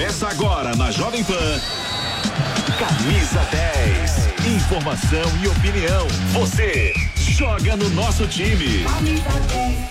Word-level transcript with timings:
Começa 0.00 0.28
agora 0.28 0.74
na 0.76 0.90
Jovem 0.90 1.22
Pan. 1.22 1.60
Camisa 2.78 3.46
10. 3.50 4.56
Informação 4.56 5.22
e 5.42 5.48
opinião. 5.48 6.08
Você 6.32 6.94
joga 7.16 7.76
no 7.76 7.90
nosso 7.90 8.26
time. 8.26 8.82
Camisa 8.82 9.28
10. 9.52 9.90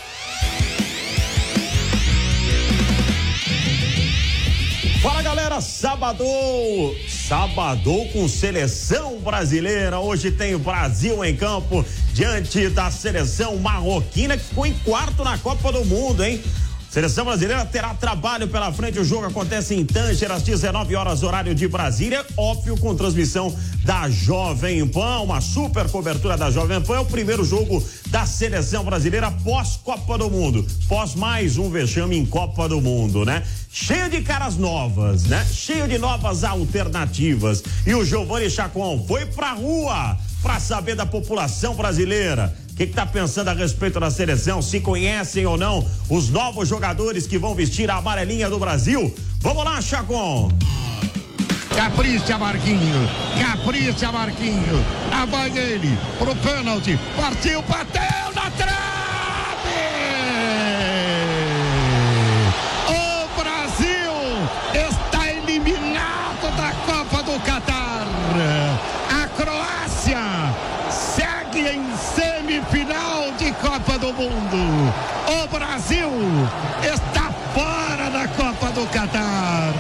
Fala 5.03 5.21
galera, 5.21 5.61
sábado, 5.61 6.25
sábado 7.07 7.93
com 8.11 8.27
seleção 8.27 9.19
brasileira. 9.19 9.99
Hoje 9.99 10.31
tem 10.31 10.55
o 10.55 10.59
Brasil 10.59 11.23
em 11.23 11.35
campo 11.35 11.85
diante 12.13 12.67
da 12.69 12.89
seleção 12.89 13.57
marroquina 13.57 14.35
que 14.35 14.43
ficou 14.43 14.65
em 14.65 14.73
quarto 14.79 15.23
na 15.23 15.37
Copa 15.37 15.71
do 15.71 15.85
Mundo, 15.85 16.23
hein? 16.23 16.41
Seleção 16.89 17.23
brasileira 17.23 17.63
terá 17.65 17.93
trabalho 17.93 18.47
pela 18.47 18.73
frente. 18.73 18.99
O 18.99 19.05
jogo 19.05 19.27
acontece 19.27 19.75
em 19.75 19.85
Tanger 19.85 20.31
às 20.31 20.41
19 20.41 20.95
horas, 20.95 21.21
horário 21.21 21.53
de 21.53 21.67
Brasília. 21.67 22.25
Óbvio, 22.35 22.75
com 22.77 22.95
transmissão 22.95 23.55
da 23.85 24.09
Jovem 24.09 24.87
Pan. 24.87 25.19
Uma 25.19 25.39
super 25.39 25.87
cobertura 25.91 26.35
da 26.35 26.49
Jovem 26.49 26.81
Pan. 26.81 26.95
É 26.95 26.99
o 26.99 27.05
primeiro 27.05 27.45
jogo 27.45 27.85
da 28.07 28.25
seleção 28.25 28.83
brasileira 28.83 29.29
pós-Copa 29.29 30.17
do 30.17 30.31
Mundo. 30.31 30.65
Pós 30.87 31.13
mais 31.13 31.59
um 31.59 31.69
vexame 31.69 32.17
em 32.17 32.25
Copa 32.25 32.67
do 32.67 32.81
Mundo, 32.81 33.23
né? 33.23 33.43
Cheio 33.71 34.09
de 34.09 34.21
caras 34.21 34.57
novas, 34.57 35.25
né? 35.25 35.45
Cheio 35.45 35.87
de 35.87 35.99
novas 35.99 36.43
alternativas. 36.43 37.63
E 37.85 37.93
o 37.93 38.03
Giovanni 38.03 38.49
Chacon 38.49 39.05
foi 39.07 39.27
pra 39.27 39.53
rua 39.53 40.17
para 40.41 40.59
saber 40.59 40.95
da 40.95 41.05
população 41.05 41.75
brasileira 41.75 42.51
que 42.79 42.85
está 42.85 43.05
pensando 43.05 43.49
a 43.49 43.53
respeito 43.53 43.99
da 43.99 44.09
seleção? 44.09 44.61
Se 44.61 44.79
conhecem 44.79 45.45
ou 45.45 45.57
não 45.57 45.85
os 46.09 46.29
novos 46.29 46.69
jogadores 46.69 47.27
que 47.27 47.37
vão 47.37 47.53
vestir 47.53 47.91
a 47.91 47.97
amarelinha 47.97 48.49
do 48.49 48.57
Brasil? 48.57 49.13
Vamos 49.41 49.65
lá, 49.65 49.81
Chacon! 49.81 50.49
Capricha 51.75 52.37
Marquinho, 52.37 53.09
capricha 53.37 54.09
Marquinho, 54.13 54.85
a 55.11 55.25
vai 55.25 55.49
dele 55.49 55.97
pro 56.17 56.33
pênalti, 56.37 56.97
partiu, 57.17 57.61
bateu 57.63 58.28
Mundo. 74.19 74.93
O 75.29 75.47
Brasil 75.47 76.09
está 76.83 77.31
fora 77.53 78.09
da 78.09 78.27
Copa 78.27 78.69
do 78.71 78.85
Catar. 78.87 79.73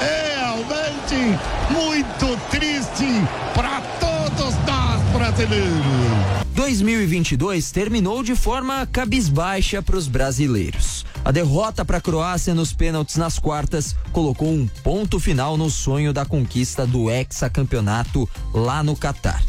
Realmente 0.00 1.40
muito 1.68 2.40
triste 2.50 3.04
para 3.52 3.80
todos 3.98 4.54
nós 4.64 5.02
brasileiros. 5.12 6.42
2022 6.54 7.72
terminou 7.72 8.22
de 8.22 8.36
forma 8.36 8.86
cabisbaixa 8.86 9.82
para 9.82 9.96
os 9.96 10.06
brasileiros. 10.06 11.04
A 11.24 11.32
derrota 11.32 11.84
para 11.84 11.98
a 11.98 12.00
Croácia 12.00 12.54
nos 12.54 12.72
pênaltis 12.72 13.16
nas 13.16 13.40
quartas 13.40 13.96
colocou 14.12 14.52
um 14.52 14.68
ponto 14.84 15.18
final 15.18 15.56
no 15.56 15.68
sonho 15.68 16.12
da 16.12 16.24
conquista 16.24 16.86
do 16.86 17.10
hexacampeonato 17.10 18.30
lá 18.54 18.84
no 18.84 18.94
Catar. 18.94 19.42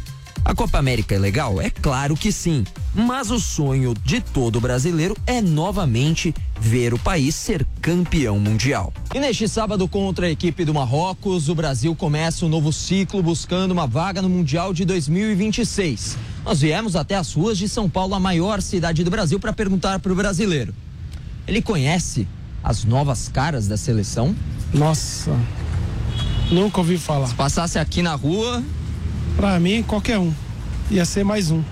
A 0.46 0.54
Copa 0.54 0.78
América 0.78 1.16
é 1.16 1.18
legal? 1.18 1.62
É 1.62 1.70
claro 1.70 2.16
que 2.18 2.30
sim. 2.30 2.66
Mas 2.94 3.32
o 3.32 3.40
sonho 3.40 3.94
de 4.04 4.20
todo 4.20 4.60
brasileiro 4.60 5.16
é 5.26 5.42
novamente 5.42 6.36
ver 6.60 6.94
o 6.94 7.00
país 7.00 7.34
ser 7.34 7.66
campeão 7.82 8.38
mundial. 8.38 8.94
E 9.16 9.20
neste 9.20 9.48
sábado, 9.48 9.88
contra 9.88 10.28
a 10.28 10.30
equipe 10.30 10.66
do 10.66 10.74
Marrocos, 10.74 11.48
o 11.48 11.56
Brasil 11.56 11.96
começa 11.96 12.46
um 12.46 12.50
novo 12.50 12.74
ciclo 12.74 13.24
buscando 13.24 13.72
uma 13.72 13.88
vaga 13.88 14.22
no 14.22 14.30
Mundial 14.30 14.74
de 14.74 14.84
2026. 14.84 16.18
Nós 16.44 16.60
viemos 16.60 16.98
até 16.98 17.16
as 17.16 17.34
ruas 17.34 17.58
de 17.58 17.70
São 17.70 17.90
Paulo, 17.90 18.14
a 18.14 18.20
maior 18.20 18.62
cidade 18.62 19.04
do 19.04 19.10
Brasil, 19.10 19.40
para 19.40 19.54
perguntar 19.54 20.00
para 20.00 20.12
o 20.12 20.16
brasileiro: 20.16 20.76
ele 21.48 21.62
conhece 21.62 22.28
as 22.62 22.84
novas 22.84 23.30
caras 23.30 23.68
da 23.68 23.78
seleção? 23.78 24.36
Nossa, 24.74 25.32
nunca 26.52 26.80
ouvi 26.80 26.98
falar. 26.98 27.28
Se 27.28 27.36
passasse 27.36 27.80
aqui 27.80 28.02
na 28.02 28.14
rua, 28.14 28.62
Pra 29.36 29.60
mim, 29.60 29.84
qualquer 29.84 30.20
um. 30.20 30.34
Ia 30.90 31.06
ser 31.06 31.24
mais 31.24 31.52
um. 31.52 31.64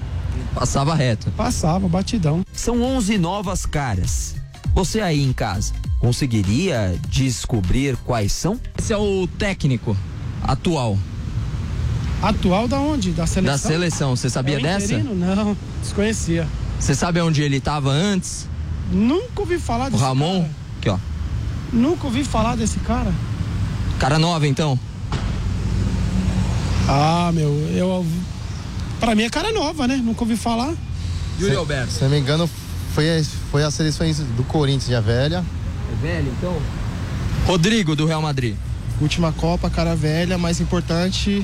Passava 0.53 0.95
reto. 0.95 1.29
Passava, 1.31 1.87
batidão. 1.87 2.43
São 2.53 2.81
11 2.81 3.17
novas 3.17 3.65
caras. 3.65 4.35
Você 4.73 5.01
aí 5.01 5.21
em 5.21 5.33
casa, 5.33 5.73
conseguiria 5.99 6.97
descobrir 7.09 7.97
quais 7.97 8.31
são? 8.31 8.59
Esse 8.77 8.93
é 8.93 8.97
o 8.97 9.27
técnico 9.37 9.95
atual. 10.41 10.97
Atual 12.21 12.67
da 12.67 12.79
onde? 12.79 13.11
Da 13.11 13.25
seleção? 13.27 13.51
Da 13.53 13.57
seleção. 13.57 14.15
Você 14.15 14.29
sabia 14.29 14.55
é 14.55 14.59
o 14.59 14.61
dessa? 14.61 14.97
Não, 14.97 15.57
desconhecia. 15.81 16.47
Você 16.79 16.95
sabe 16.95 17.19
onde 17.21 17.41
ele 17.41 17.57
estava 17.57 17.89
antes? 17.89 18.47
Nunca 18.91 19.41
ouvi 19.41 19.59
falar 19.59 19.87
O 19.87 19.91
desse 19.91 20.03
Ramon? 20.03 20.41
cara. 20.41 20.51
Aqui, 20.79 20.89
ó. 20.89 20.97
Nunca 21.73 22.07
ouvi 22.07 22.23
falar 22.23 22.55
desse 22.55 22.79
cara. 22.79 23.13
Cara 23.99 24.17
nova, 24.19 24.47
então. 24.47 24.79
Ah, 26.87 27.31
meu, 27.33 27.49
eu. 27.73 28.05
Pra 29.01 29.15
mim 29.15 29.23
é 29.23 29.29
cara 29.31 29.51
nova, 29.51 29.87
né? 29.87 29.97
Nunca 29.97 30.21
ouvi 30.21 30.37
falar. 30.37 30.73
Júlio 31.39 31.57
Alberto. 31.57 31.91
Se 31.91 32.03
não 32.03 32.09
me 32.11 32.19
engano, 32.19 32.47
foi, 32.93 33.05
foi 33.49 33.63
as 33.63 33.73
seleções 33.73 34.19
do 34.19 34.43
Corinthians 34.43 34.85
de 34.95 35.01
velha. 35.07 35.43
É 35.91 36.05
velho, 36.05 36.31
então? 36.37 36.55
Rodrigo, 37.47 37.95
do 37.95 38.05
Real 38.05 38.21
Madrid. 38.21 38.55
Última 39.01 39.31
Copa, 39.31 39.71
cara 39.71 39.95
velha, 39.95 40.37
mais 40.37 40.61
importante, 40.61 41.43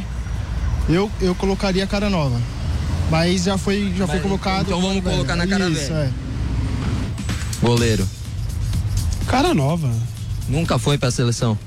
eu, 0.87 1.11
eu 1.19 1.33
colocaria 1.33 1.87
cara 1.87 2.11
nova. 2.11 2.39
Mas 3.09 3.45
já 3.45 3.57
foi, 3.57 3.91
já 3.97 4.05
foi 4.05 4.17
Mas, 4.17 4.23
colocado. 4.23 4.67
então 4.67 4.79
vamos 4.79 5.03
velha. 5.03 5.15
colocar 5.15 5.35
na 5.35 5.47
cara 5.47 5.67
Isso, 5.67 5.87
velha. 5.91 5.95
é. 6.03 6.11
Goleiro. 7.59 8.07
Cara 9.25 9.55
nova. 9.55 9.91
Nunca 10.47 10.77
foi 10.77 10.99
pra 10.99 11.09
seleção. 11.09 11.57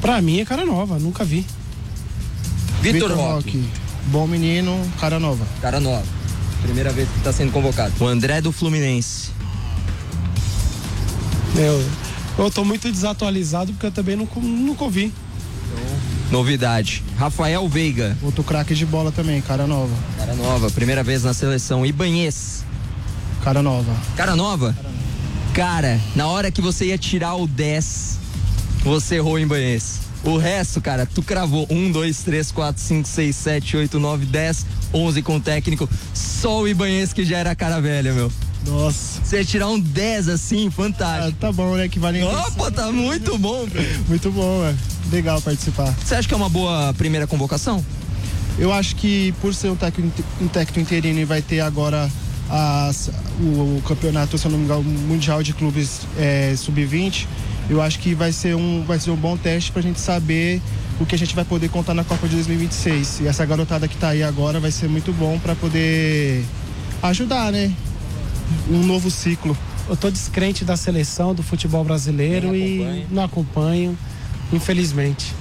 Pra 0.00 0.22
mim 0.22 0.40
é 0.40 0.44
cara 0.46 0.64
nova, 0.64 0.98
nunca 0.98 1.22
vi. 1.22 1.44
Vitor 2.80 3.12
Roque. 3.12 3.62
Bom 4.06 4.26
menino, 4.26 4.80
cara 4.98 5.20
nova. 5.20 5.46
Cara 5.60 5.80
nova. 5.80 6.04
Primeira 6.62 6.90
vez 6.92 7.08
que 7.08 7.20
tá 7.20 7.32
sendo 7.32 7.52
convocado. 7.52 7.92
O 8.00 8.06
André 8.06 8.40
do 8.40 8.52
Fluminense. 8.52 9.30
Eu, 11.56 11.84
eu 12.38 12.50
tô 12.50 12.64
muito 12.64 12.90
desatualizado 12.90 13.72
porque 13.72 13.86
eu 13.86 13.92
também 13.92 14.16
nunca, 14.16 14.38
nunca 14.40 14.84
ouvi. 14.84 15.12
Novidade. 16.30 17.02
Rafael 17.18 17.68
Veiga. 17.68 18.16
Outro 18.22 18.44
craque 18.44 18.74
de 18.74 18.86
bola 18.86 19.10
também, 19.10 19.40
cara 19.40 19.66
nova. 19.66 19.94
Cara 20.16 20.34
nova, 20.34 20.70
primeira 20.70 21.02
vez 21.02 21.24
na 21.24 21.34
seleção. 21.34 21.84
Ibanês. 21.84 22.64
Cara 23.42 23.62
nova. 23.62 23.92
Cara 24.16 24.36
nova? 24.36 24.76
Cara, 25.52 26.00
na 26.14 26.28
hora 26.28 26.50
que 26.50 26.60
você 26.60 26.86
ia 26.86 26.98
tirar 26.98 27.34
o 27.34 27.48
10, 27.48 28.18
você 28.84 29.16
errou 29.16 29.38
em 29.38 29.42
Ibanês. 29.42 30.00
O 30.22 30.36
resto, 30.36 30.80
cara, 30.82 31.06
tu 31.06 31.22
cravou 31.22 31.66
1, 31.70 31.90
2, 31.92 32.22
3, 32.22 32.52
4, 32.52 32.82
5, 32.82 33.08
6, 33.08 33.36
7, 33.36 33.76
8, 33.78 33.98
9, 33.98 34.26
10, 34.26 34.66
11 34.92 35.22
com 35.22 35.36
o 35.36 35.40
técnico. 35.40 35.88
Só 36.12 36.60
o 36.60 36.68
Ibanês 36.68 37.12
que 37.12 37.24
já 37.24 37.38
era 37.38 37.54
cara 37.54 37.80
velha, 37.80 38.12
meu. 38.12 38.30
Nossa. 38.66 39.20
Você 39.24 39.42
tirar 39.42 39.68
um 39.68 39.80
10 39.80 40.28
assim, 40.28 40.68
Ah, 40.68 40.70
fantástico. 40.70 41.38
tá 41.40 41.50
bom, 41.50 41.74
né? 41.74 41.88
Que 41.88 41.98
vale 41.98 42.20
a 42.20 42.28
Opa, 42.48 42.70
tá 42.70 42.92
muito 42.92 43.38
bom. 43.38 43.66
Muito 44.08 44.30
bom, 44.30 44.62
é. 44.64 44.74
Legal 45.10 45.40
participar. 45.40 45.94
Você 46.04 46.14
acha 46.14 46.28
que 46.28 46.34
é 46.34 46.36
uma 46.36 46.50
boa 46.50 46.92
primeira 46.98 47.26
convocação? 47.26 47.82
Eu 48.58 48.70
acho 48.74 48.96
que 48.96 49.32
por 49.40 49.54
ser 49.54 49.70
um 49.70 49.76
técnico, 49.76 50.22
um 50.38 50.48
técnico 50.48 50.80
interino 50.80 51.18
e 51.18 51.24
vai 51.24 51.40
ter 51.40 51.60
agora 51.60 52.10
as- 52.50 53.10
o, 53.40 53.78
o 53.78 53.82
campeonato, 53.88 54.36
se 54.36 54.46
não 54.48 54.58
me 54.58 54.64
engano, 54.64 54.82
mundial 54.82 55.42
de 55.42 55.54
clubes 55.54 56.00
é, 56.18 56.52
sub-20, 56.58 57.26
eu 57.70 57.80
acho 57.80 58.00
que 58.00 58.14
vai 58.14 58.32
ser, 58.32 58.56
um, 58.56 58.84
vai 58.84 58.98
ser 58.98 59.12
um 59.12 59.16
bom 59.16 59.36
teste 59.36 59.70
pra 59.70 59.80
gente 59.80 60.00
saber 60.00 60.60
o 61.00 61.06
que 61.06 61.14
a 61.14 61.18
gente 61.18 61.34
vai 61.36 61.44
poder 61.44 61.70
contar 61.70 61.94
na 61.94 62.02
Copa 62.02 62.26
de 62.26 62.34
2026. 62.34 63.20
E 63.20 63.28
essa 63.28 63.46
garotada 63.46 63.86
que 63.86 63.96
tá 63.96 64.08
aí 64.08 64.24
agora 64.24 64.58
vai 64.58 64.72
ser 64.72 64.88
muito 64.88 65.12
bom 65.12 65.38
pra 65.38 65.54
poder 65.54 66.44
ajudar, 67.02 67.52
né? 67.52 67.72
Um 68.68 68.84
novo 68.84 69.08
ciclo. 69.08 69.56
Eu 69.88 69.96
tô 69.96 70.10
descrente 70.10 70.64
da 70.64 70.76
seleção, 70.76 71.32
do 71.32 71.42
futebol 71.44 71.84
brasileiro 71.84 72.54
e 72.56 73.06
não 73.10 73.22
acompanho, 73.22 73.96
infelizmente. 74.52 75.32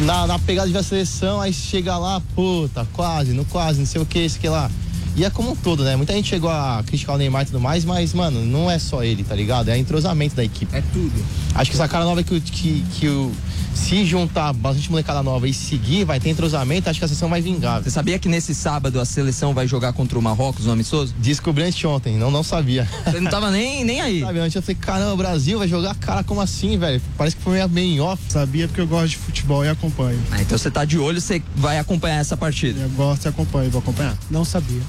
na, 0.00 0.26
na 0.26 0.38
pegada 0.38 0.68
de 0.68 0.72
ver 0.72 0.78
a 0.78 0.82
seleção, 0.84 1.40
aí 1.40 1.52
chega 1.52 1.98
lá, 1.98 2.22
puta, 2.34 2.86
quase, 2.92 3.32
não 3.32 3.44
quase, 3.44 3.80
não 3.80 3.86
sei 3.86 4.00
o 4.00 4.06
que, 4.06 4.20
isso 4.20 4.38
que 4.38 4.48
lá. 4.48 4.70
E 5.14 5.24
é 5.24 5.30
como 5.30 5.52
um 5.52 5.56
todo, 5.56 5.84
né? 5.84 5.94
Muita 5.94 6.12
gente 6.14 6.28
chegou 6.28 6.48
a 6.50 6.82
criticar 6.86 7.14
o 7.14 7.18
Neymar 7.18 7.42
e 7.42 7.46
tudo 7.46 7.60
mais, 7.60 7.84
mas, 7.84 8.14
mano, 8.14 8.42
não 8.44 8.70
é 8.70 8.78
só 8.78 9.04
ele, 9.04 9.22
tá 9.22 9.34
ligado? 9.34 9.68
É 9.68 9.76
entrosamento 9.76 10.34
da 10.34 10.42
equipe. 10.42 10.74
É 10.74 10.82
tudo. 10.92 11.12
Acho 11.54 11.70
que 11.70 11.76
essa 11.76 11.86
cara 11.86 12.04
nova 12.04 12.22
que, 12.22 12.34
o- 12.34 12.40
que, 12.40 12.82
que, 12.94 13.08
o, 13.08 13.30
se 13.74 14.06
juntar 14.06 14.54
bastante 14.54 14.90
molecada 14.90 15.22
nova 15.22 15.46
e 15.46 15.52
seguir, 15.52 16.04
vai 16.04 16.18
ter 16.18 16.30
entrosamento, 16.30 16.88
acho 16.88 16.98
que 16.98 17.04
a 17.04 17.08
seleção 17.08 17.28
vai 17.28 17.42
vingar. 17.42 17.82
Você 17.82 17.90
sabia 17.90 18.18
que 18.18 18.26
nesse 18.26 18.54
sábado 18.54 18.98
a 18.98 19.04
seleção 19.04 19.52
vai 19.52 19.66
jogar 19.68 19.92
contra 19.92 20.18
o 20.18 20.22
Marrocos 20.22 20.64
no 20.64 20.72
amistoso? 20.72 21.14
Descobri 21.18 21.64
antes 21.64 21.84
ontem, 21.84 22.16
não, 22.16 22.30
não 22.30 22.42
sabia. 22.42 22.88
Você 23.04 23.20
não 23.20 23.30
tava 23.30 23.50
nem, 23.50 23.84
nem 23.84 24.00
aí. 24.00 24.20
Sabe, 24.20 24.38
antes 24.38 24.54
eu 24.56 24.62
falei, 24.62 24.76
caramba, 24.80 25.12
o 25.12 25.16
Brasil 25.18 25.58
vai 25.58 25.68
jogar 25.68 25.94
cara 25.96 26.24
como 26.24 26.40
assim, 26.40 26.78
velho? 26.78 27.02
Parece 27.18 27.36
que 27.36 27.42
foi 27.42 27.52
meio, 27.54 27.68
meio 27.68 27.92
em 27.96 28.00
off. 28.00 28.22
Sabia 28.30 28.66
porque 28.66 28.80
eu 28.80 28.86
gosto 28.86 29.08
de 29.10 29.16
futebol 29.18 29.62
e 29.62 29.68
acompanho. 29.68 30.18
Ah, 30.30 30.40
então 30.40 30.56
você 30.56 30.70
tá 30.70 30.86
de 30.86 30.98
olho, 30.98 31.20
você 31.20 31.42
vai 31.54 31.78
acompanhar 31.78 32.16
essa 32.18 32.34
partida. 32.36 32.80
Eu 32.80 32.88
gosto 32.90 33.26
e 33.26 33.28
acompanho, 33.28 33.70
vou 33.70 33.80
acompanhar. 33.80 34.16
Não 34.30 34.42
sabia. 34.44 34.80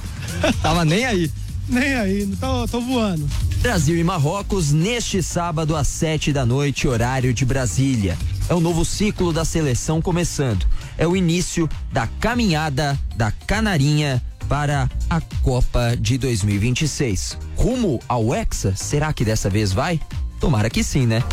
tava 0.62 0.84
nem 0.86 1.06
aí. 1.06 1.32
Nem 1.68 1.94
aí, 1.96 2.28
tô, 2.40 2.68
tô 2.68 2.82
voando. 2.82 3.28
Brasil 3.62 3.98
e 3.98 4.04
Marrocos 4.04 4.72
neste 4.72 5.24
sábado 5.24 5.76
às 5.76 5.88
sete 5.88 6.34
da 6.34 6.46
noite, 6.46 6.88
horário 6.88 7.34
de 7.34 7.46
Brasília. 7.46 8.18
É 8.50 8.54
o 8.54 8.60
novo 8.60 8.84
ciclo 8.84 9.32
da 9.32 9.46
seleção 9.46 10.02
começando. 10.02 10.66
É 10.98 11.08
o 11.08 11.16
início 11.16 11.70
da 11.92 12.06
caminhada 12.06 13.00
da 13.16 13.32
Canarinha 13.32 14.22
para 14.50 14.90
a 15.10 15.22
Copa 15.42 15.96
de 15.98 16.18
2026. 16.18 17.38
Rumo 17.56 18.02
ao 18.08 18.36
Hexa? 18.36 18.76
Será 18.76 19.14
que 19.14 19.24
dessa 19.24 19.50
vez 19.50 19.72
vai? 19.72 20.00
Tomara 20.42 20.70
que 20.70 20.84
sim, 20.84 21.08
né? 21.08 21.24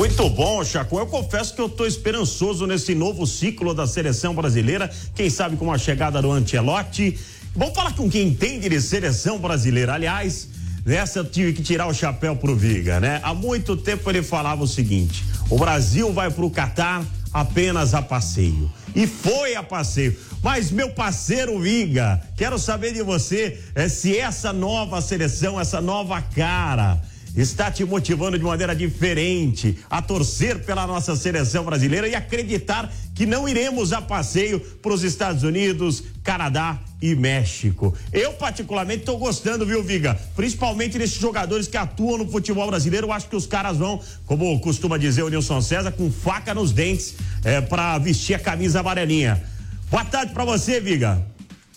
Muito 0.00 0.30
bom, 0.30 0.64
Chaco. 0.64 0.98
Eu 0.98 1.06
confesso 1.06 1.54
que 1.54 1.60
eu 1.60 1.66
estou 1.66 1.86
esperançoso 1.86 2.66
nesse 2.66 2.94
novo 2.94 3.26
ciclo 3.26 3.74
da 3.74 3.86
seleção 3.86 4.34
brasileira. 4.34 4.90
Quem 5.14 5.28
sabe 5.28 5.58
com 5.58 5.70
a 5.70 5.76
chegada 5.76 6.22
do 6.22 6.32
Ancelotti. 6.32 7.20
Vamos 7.54 7.74
falar 7.74 7.94
com 7.94 8.08
quem 8.08 8.28
entende 8.28 8.70
de 8.70 8.80
seleção 8.80 9.38
brasileira. 9.38 9.92
Aliás, 9.92 10.48
nessa 10.86 11.18
eu 11.18 11.24
tive 11.26 11.52
que 11.52 11.62
tirar 11.62 11.86
o 11.86 11.92
chapéu 11.92 12.34
pro 12.34 12.56
Viga, 12.56 12.98
né? 12.98 13.20
Há 13.22 13.34
muito 13.34 13.76
tempo 13.76 14.08
ele 14.08 14.22
falava 14.22 14.62
o 14.62 14.66
seguinte: 14.66 15.22
o 15.50 15.58
Brasil 15.58 16.10
vai 16.14 16.30
pro 16.30 16.48
Catar 16.48 17.04
apenas 17.30 17.92
a 17.92 18.00
passeio. 18.00 18.72
E 18.96 19.06
foi 19.06 19.54
a 19.54 19.62
passeio. 19.62 20.16
Mas, 20.42 20.70
meu 20.70 20.88
parceiro 20.88 21.60
Viga, 21.60 22.22
quero 22.38 22.58
saber 22.58 22.94
de 22.94 23.02
você 23.02 23.60
é, 23.74 23.86
se 23.86 24.16
essa 24.16 24.50
nova 24.50 25.02
seleção, 25.02 25.60
essa 25.60 25.78
nova 25.78 26.22
cara 26.22 26.98
está 27.36 27.70
te 27.70 27.84
motivando 27.84 28.38
de 28.38 28.44
maneira 28.44 28.74
diferente 28.74 29.78
a 29.88 30.02
torcer 30.02 30.64
pela 30.64 30.86
nossa 30.86 31.14
seleção 31.14 31.64
brasileira 31.64 32.08
e 32.08 32.14
acreditar 32.14 32.92
que 33.14 33.26
não 33.26 33.48
iremos 33.48 33.92
a 33.92 34.00
passeio 34.00 34.60
para 34.60 34.92
os 34.92 35.02
Estados 35.02 35.42
Unidos, 35.42 36.02
Canadá 36.22 36.78
e 37.00 37.14
México. 37.14 37.94
Eu, 38.12 38.32
particularmente, 38.32 39.00
estou 39.00 39.18
gostando, 39.18 39.64
viu, 39.66 39.82
Viga? 39.82 40.18
Principalmente 40.34 40.98
desses 40.98 41.20
jogadores 41.20 41.66
que 41.66 41.76
atuam 41.76 42.18
no 42.18 42.28
futebol 42.28 42.66
brasileiro. 42.66 43.06
Eu 43.06 43.12
acho 43.12 43.28
que 43.28 43.36
os 43.36 43.46
caras 43.46 43.76
vão, 43.76 44.00
como 44.26 44.58
costuma 44.60 44.98
dizer 44.98 45.22
o 45.22 45.28
Nilson 45.28 45.60
César, 45.60 45.92
com 45.92 46.10
faca 46.10 46.54
nos 46.54 46.72
dentes 46.72 47.14
é, 47.44 47.60
para 47.60 47.98
vestir 47.98 48.34
a 48.34 48.38
camisa 48.38 48.80
amarelinha. 48.80 49.42
Boa 49.90 50.04
tarde 50.04 50.32
para 50.32 50.44
você, 50.44 50.80
Viga. 50.80 51.20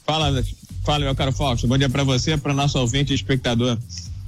Fala, 0.06 0.44
fala, 0.84 1.06
meu 1.06 1.16
caro 1.16 1.32
Fausto. 1.32 1.68
Bom 1.68 1.78
dia 1.78 1.90
para 1.90 2.04
você, 2.04 2.38
para 2.38 2.54
nosso 2.54 2.78
ouvinte 2.78 3.12
e 3.12 3.16
espectador 3.16 3.78